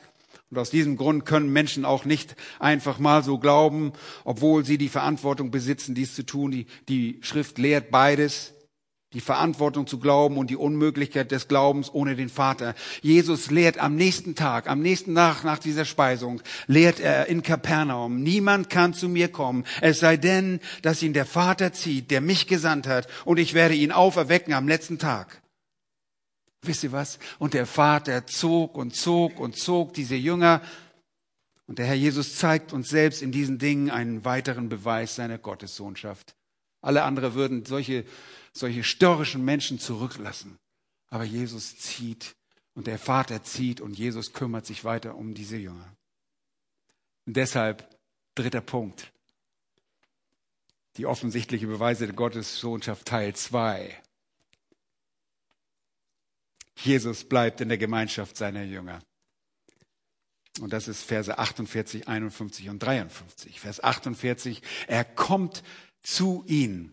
[0.50, 3.92] und aus diesem Grund können Menschen auch nicht einfach mal so glauben,
[4.24, 6.52] obwohl sie die Verantwortung besitzen, dies zu tun.
[6.52, 8.52] Die, die Schrift lehrt beides.
[9.14, 12.74] Die Verantwortung zu glauben und die Unmöglichkeit des Glaubens ohne den Vater.
[13.00, 18.24] Jesus lehrt am nächsten Tag, am nächsten Tag nach dieser Speisung, lehrt er in Kapernaum,
[18.24, 22.48] niemand kann zu mir kommen, es sei denn, dass ihn der Vater zieht, der mich
[22.48, 25.43] gesandt hat, und ich werde ihn auferwecken am letzten Tag.
[26.66, 27.18] Wisst ihr was?
[27.38, 30.62] Und der Vater zog und zog und zog diese Jünger.
[31.66, 36.34] Und der Herr Jesus zeigt uns selbst in diesen Dingen einen weiteren Beweis seiner Gottessohnschaft.
[36.80, 38.04] Alle anderen würden solche,
[38.52, 40.58] solche störrischen Menschen zurücklassen.
[41.08, 42.34] Aber Jesus zieht
[42.74, 45.96] und der Vater zieht und Jesus kümmert sich weiter um diese Jünger.
[47.26, 47.88] Und deshalb
[48.34, 49.12] dritter Punkt.
[50.96, 54.03] Die offensichtliche Beweise der Gottessohnschaft Teil 2.
[56.76, 59.00] Jesus bleibt in der Gemeinschaft seiner Jünger.
[60.60, 63.60] Und das ist Verse 48, 51 und 53.
[63.60, 65.62] Vers 48, er kommt
[66.02, 66.92] zu ihnen.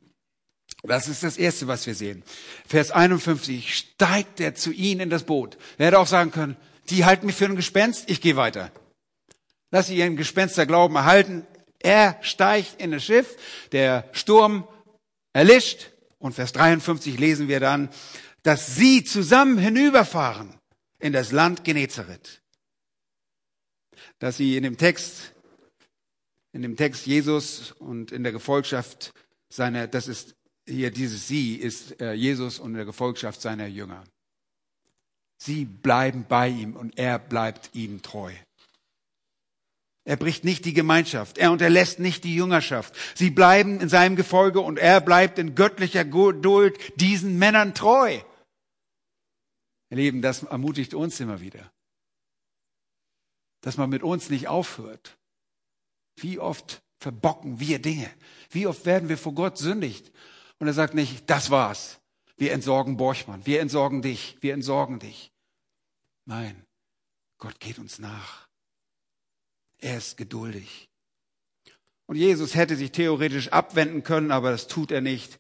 [0.83, 2.23] Das ist das Erste, was wir sehen.
[2.65, 5.57] Vers 51, steigt er zu ihnen in das Boot.
[5.77, 6.57] Er hätte auch sagen können,
[6.89, 8.71] die halten mich für ein Gespenst, ich gehe weiter.
[9.69, 11.45] Lass sie ihren Gespensterglauben erhalten.
[11.79, 13.37] Er steigt in das Schiff,
[13.71, 14.67] der Sturm
[15.33, 15.91] erlischt.
[16.17, 17.89] Und Vers 53 lesen wir dann,
[18.43, 20.55] dass sie zusammen hinüberfahren
[20.99, 22.41] in das Land Genezareth.
[24.19, 25.33] Dass sie in dem Text,
[26.51, 29.13] in dem Text Jesus und in der Gefolgschaft
[29.49, 30.35] seiner, das ist
[30.67, 34.03] hier dieses Sie ist äh, Jesus und der Gefolgschaft seiner Jünger.
[35.37, 38.31] Sie bleiben bei ihm und er bleibt ihnen treu.
[40.03, 41.37] Er bricht nicht die Gemeinschaft.
[41.37, 42.95] Er unterlässt nicht die Jüngerschaft.
[43.15, 48.19] Sie bleiben in seinem Gefolge und er bleibt in göttlicher Geduld diesen Männern treu.
[49.91, 51.71] Ihr Lieben, das ermutigt uns immer wieder.
[53.59, 55.19] Dass man mit uns nicht aufhört.
[56.15, 58.09] Wie oft verbocken wir Dinge?
[58.49, 60.11] Wie oft werden wir vor Gott sündigt?
[60.59, 61.99] Und er sagt nicht, das war's.
[62.37, 63.45] Wir entsorgen Borchmann.
[63.45, 64.37] Wir entsorgen dich.
[64.39, 65.31] Wir entsorgen dich.
[66.25, 66.65] Nein,
[67.37, 68.47] Gott geht uns nach.
[69.77, 70.87] Er ist geduldig.
[72.05, 75.37] Und Jesus hätte sich theoretisch abwenden können, aber das tut er nicht.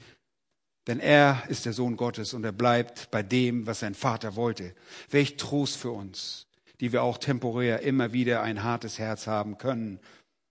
[0.87, 4.73] Denn er ist der Sohn Gottes und er bleibt bei dem, was sein Vater wollte.
[5.09, 6.47] Welch Trost für uns,
[6.79, 9.99] die wir auch temporär immer wieder ein hartes Herz haben können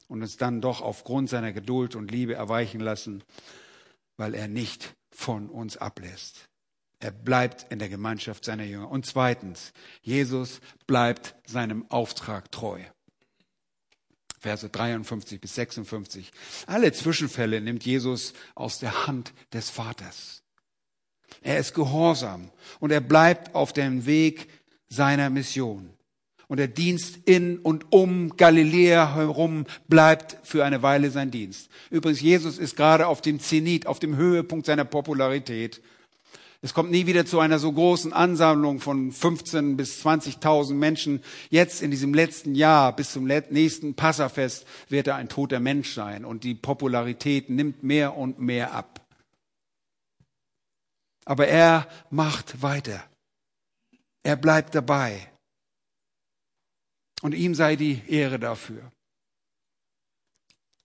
[0.06, 3.24] und uns dann doch aufgrund seiner Geduld und Liebe erweichen lassen,
[4.16, 6.48] weil er nicht von uns ablässt.
[7.00, 8.90] Er bleibt in der Gemeinschaft seiner Jünger.
[8.90, 9.72] Und zweitens,
[10.02, 12.80] Jesus bleibt seinem Auftrag treu.
[14.40, 16.32] Verse 53 bis 56.
[16.66, 20.42] Alle Zwischenfälle nimmt Jesus aus der Hand des Vaters.
[21.42, 24.48] Er ist gehorsam und er bleibt auf dem Weg
[24.88, 25.90] seiner Mission.
[26.48, 31.68] Und der Dienst in und um Galiläa herum bleibt für eine Weile sein Dienst.
[31.90, 35.80] Übrigens, Jesus ist gerade auf dem Zenit, auf dem Höhepunkt seiner Popularität.
[36.62, 41.22] Es kommt nie wieder zu einer so großen Ansammlung von 15 bis 20.000 Menschen.
[41.48, 46.26] Jetzt in diesem letzten Jahr bis zum nächsten Passafest wird er ein toter Mensch sein
[46.26, 49.06] und die Popularität nimmt mehr und mehr ab.
[51.24, 53.02] Aber er macht weiter.
[54.22, 55.32] Er bleibt dabei.
[57.22, 58.92] Und ihm sei die Ehre dafür.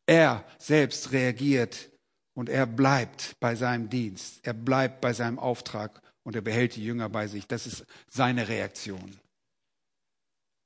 [0.05, 1.89] Er selbst reagiert
[2.35, 4.39] und er bleibt bei seinem Dienst.
[4.43, 7.47] Er bleibt bei seinem Auftrag und er behält die Jünger bei sich.
[7.47, 9.19] Das ist seine Reaktion.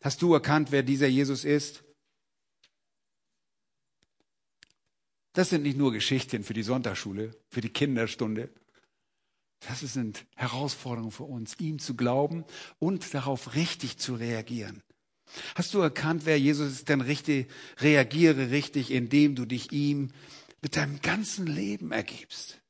[0.02, 1.84] Hast du erkannt, wer dieser Jesus ist?
[5.34, 8.50] Das sind nicht nur Geschichten für die Sonntagsschule, für die Kinderstunde.
[9.60, 12.46] Das sind Herausforderungen für uns, ihm zu glauben
[12.80, 14.82] und darauf richtig zu reagieren.
[15.54, 16.90] Hast du erkannt, wer Jesus ist?
[16.90, 20.12] Dann richtig, reagiere richtig, indem du dich ihm
[20.62, 22.62] mit deinem ganzen Leben ergibst.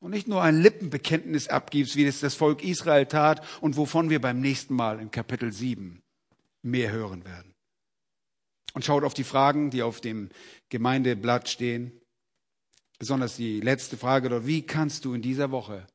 [0.00, 4.20] Und nicht nur ein Lippenbekenntnis abgibst, wie es das Volk Israel tat und wovon wir
[4.20, 6.02] beim nächsten Mal in Kapitel 7
[6.62, 7.54] mehr hören werden.
[8.74, 10.30] Und schaut auf die Fragen, die auf dem
[10.70, 11.92] Gemeindeblatt stehen.
[12.98, 14.46] Besonders die letzte Frage dort.
[14.46, 15.86] Wie kannst du in dieser Woche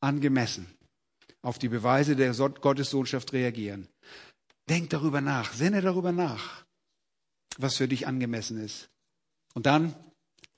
[0.00, 0.66] angemessen
[1.42, 3.88] auf die Beweise der Gottessohnschaft reagieren?
[4.68, 6.64] Denk darüber nach, sinne darüber nach,
[7.58, 8.88] was für dich angemessen ist.
[9.56, 9.94] Und dann,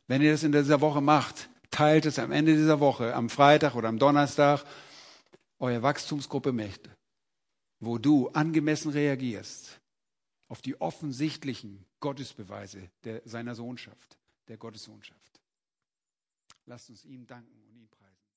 [0.08, 3.76] wenn ihr das in dieser Woche macht, teilt es am Ende dieser Woche, am Freitag
[3.76, 4.64] oder am Donnerstag,
[5.60, 6.90] eure Wachstumsgruppe Mächte,
[7.78, 9.80] wo du angemessen reagierst
[10.48, 14.18] auf die offensichtlichen Gottesbeweise der, seiner Sohnschaft,
[14.48, 15.40] der Gottessohnschaft.
[16.66, 17.67] Lasst uns ihm danken.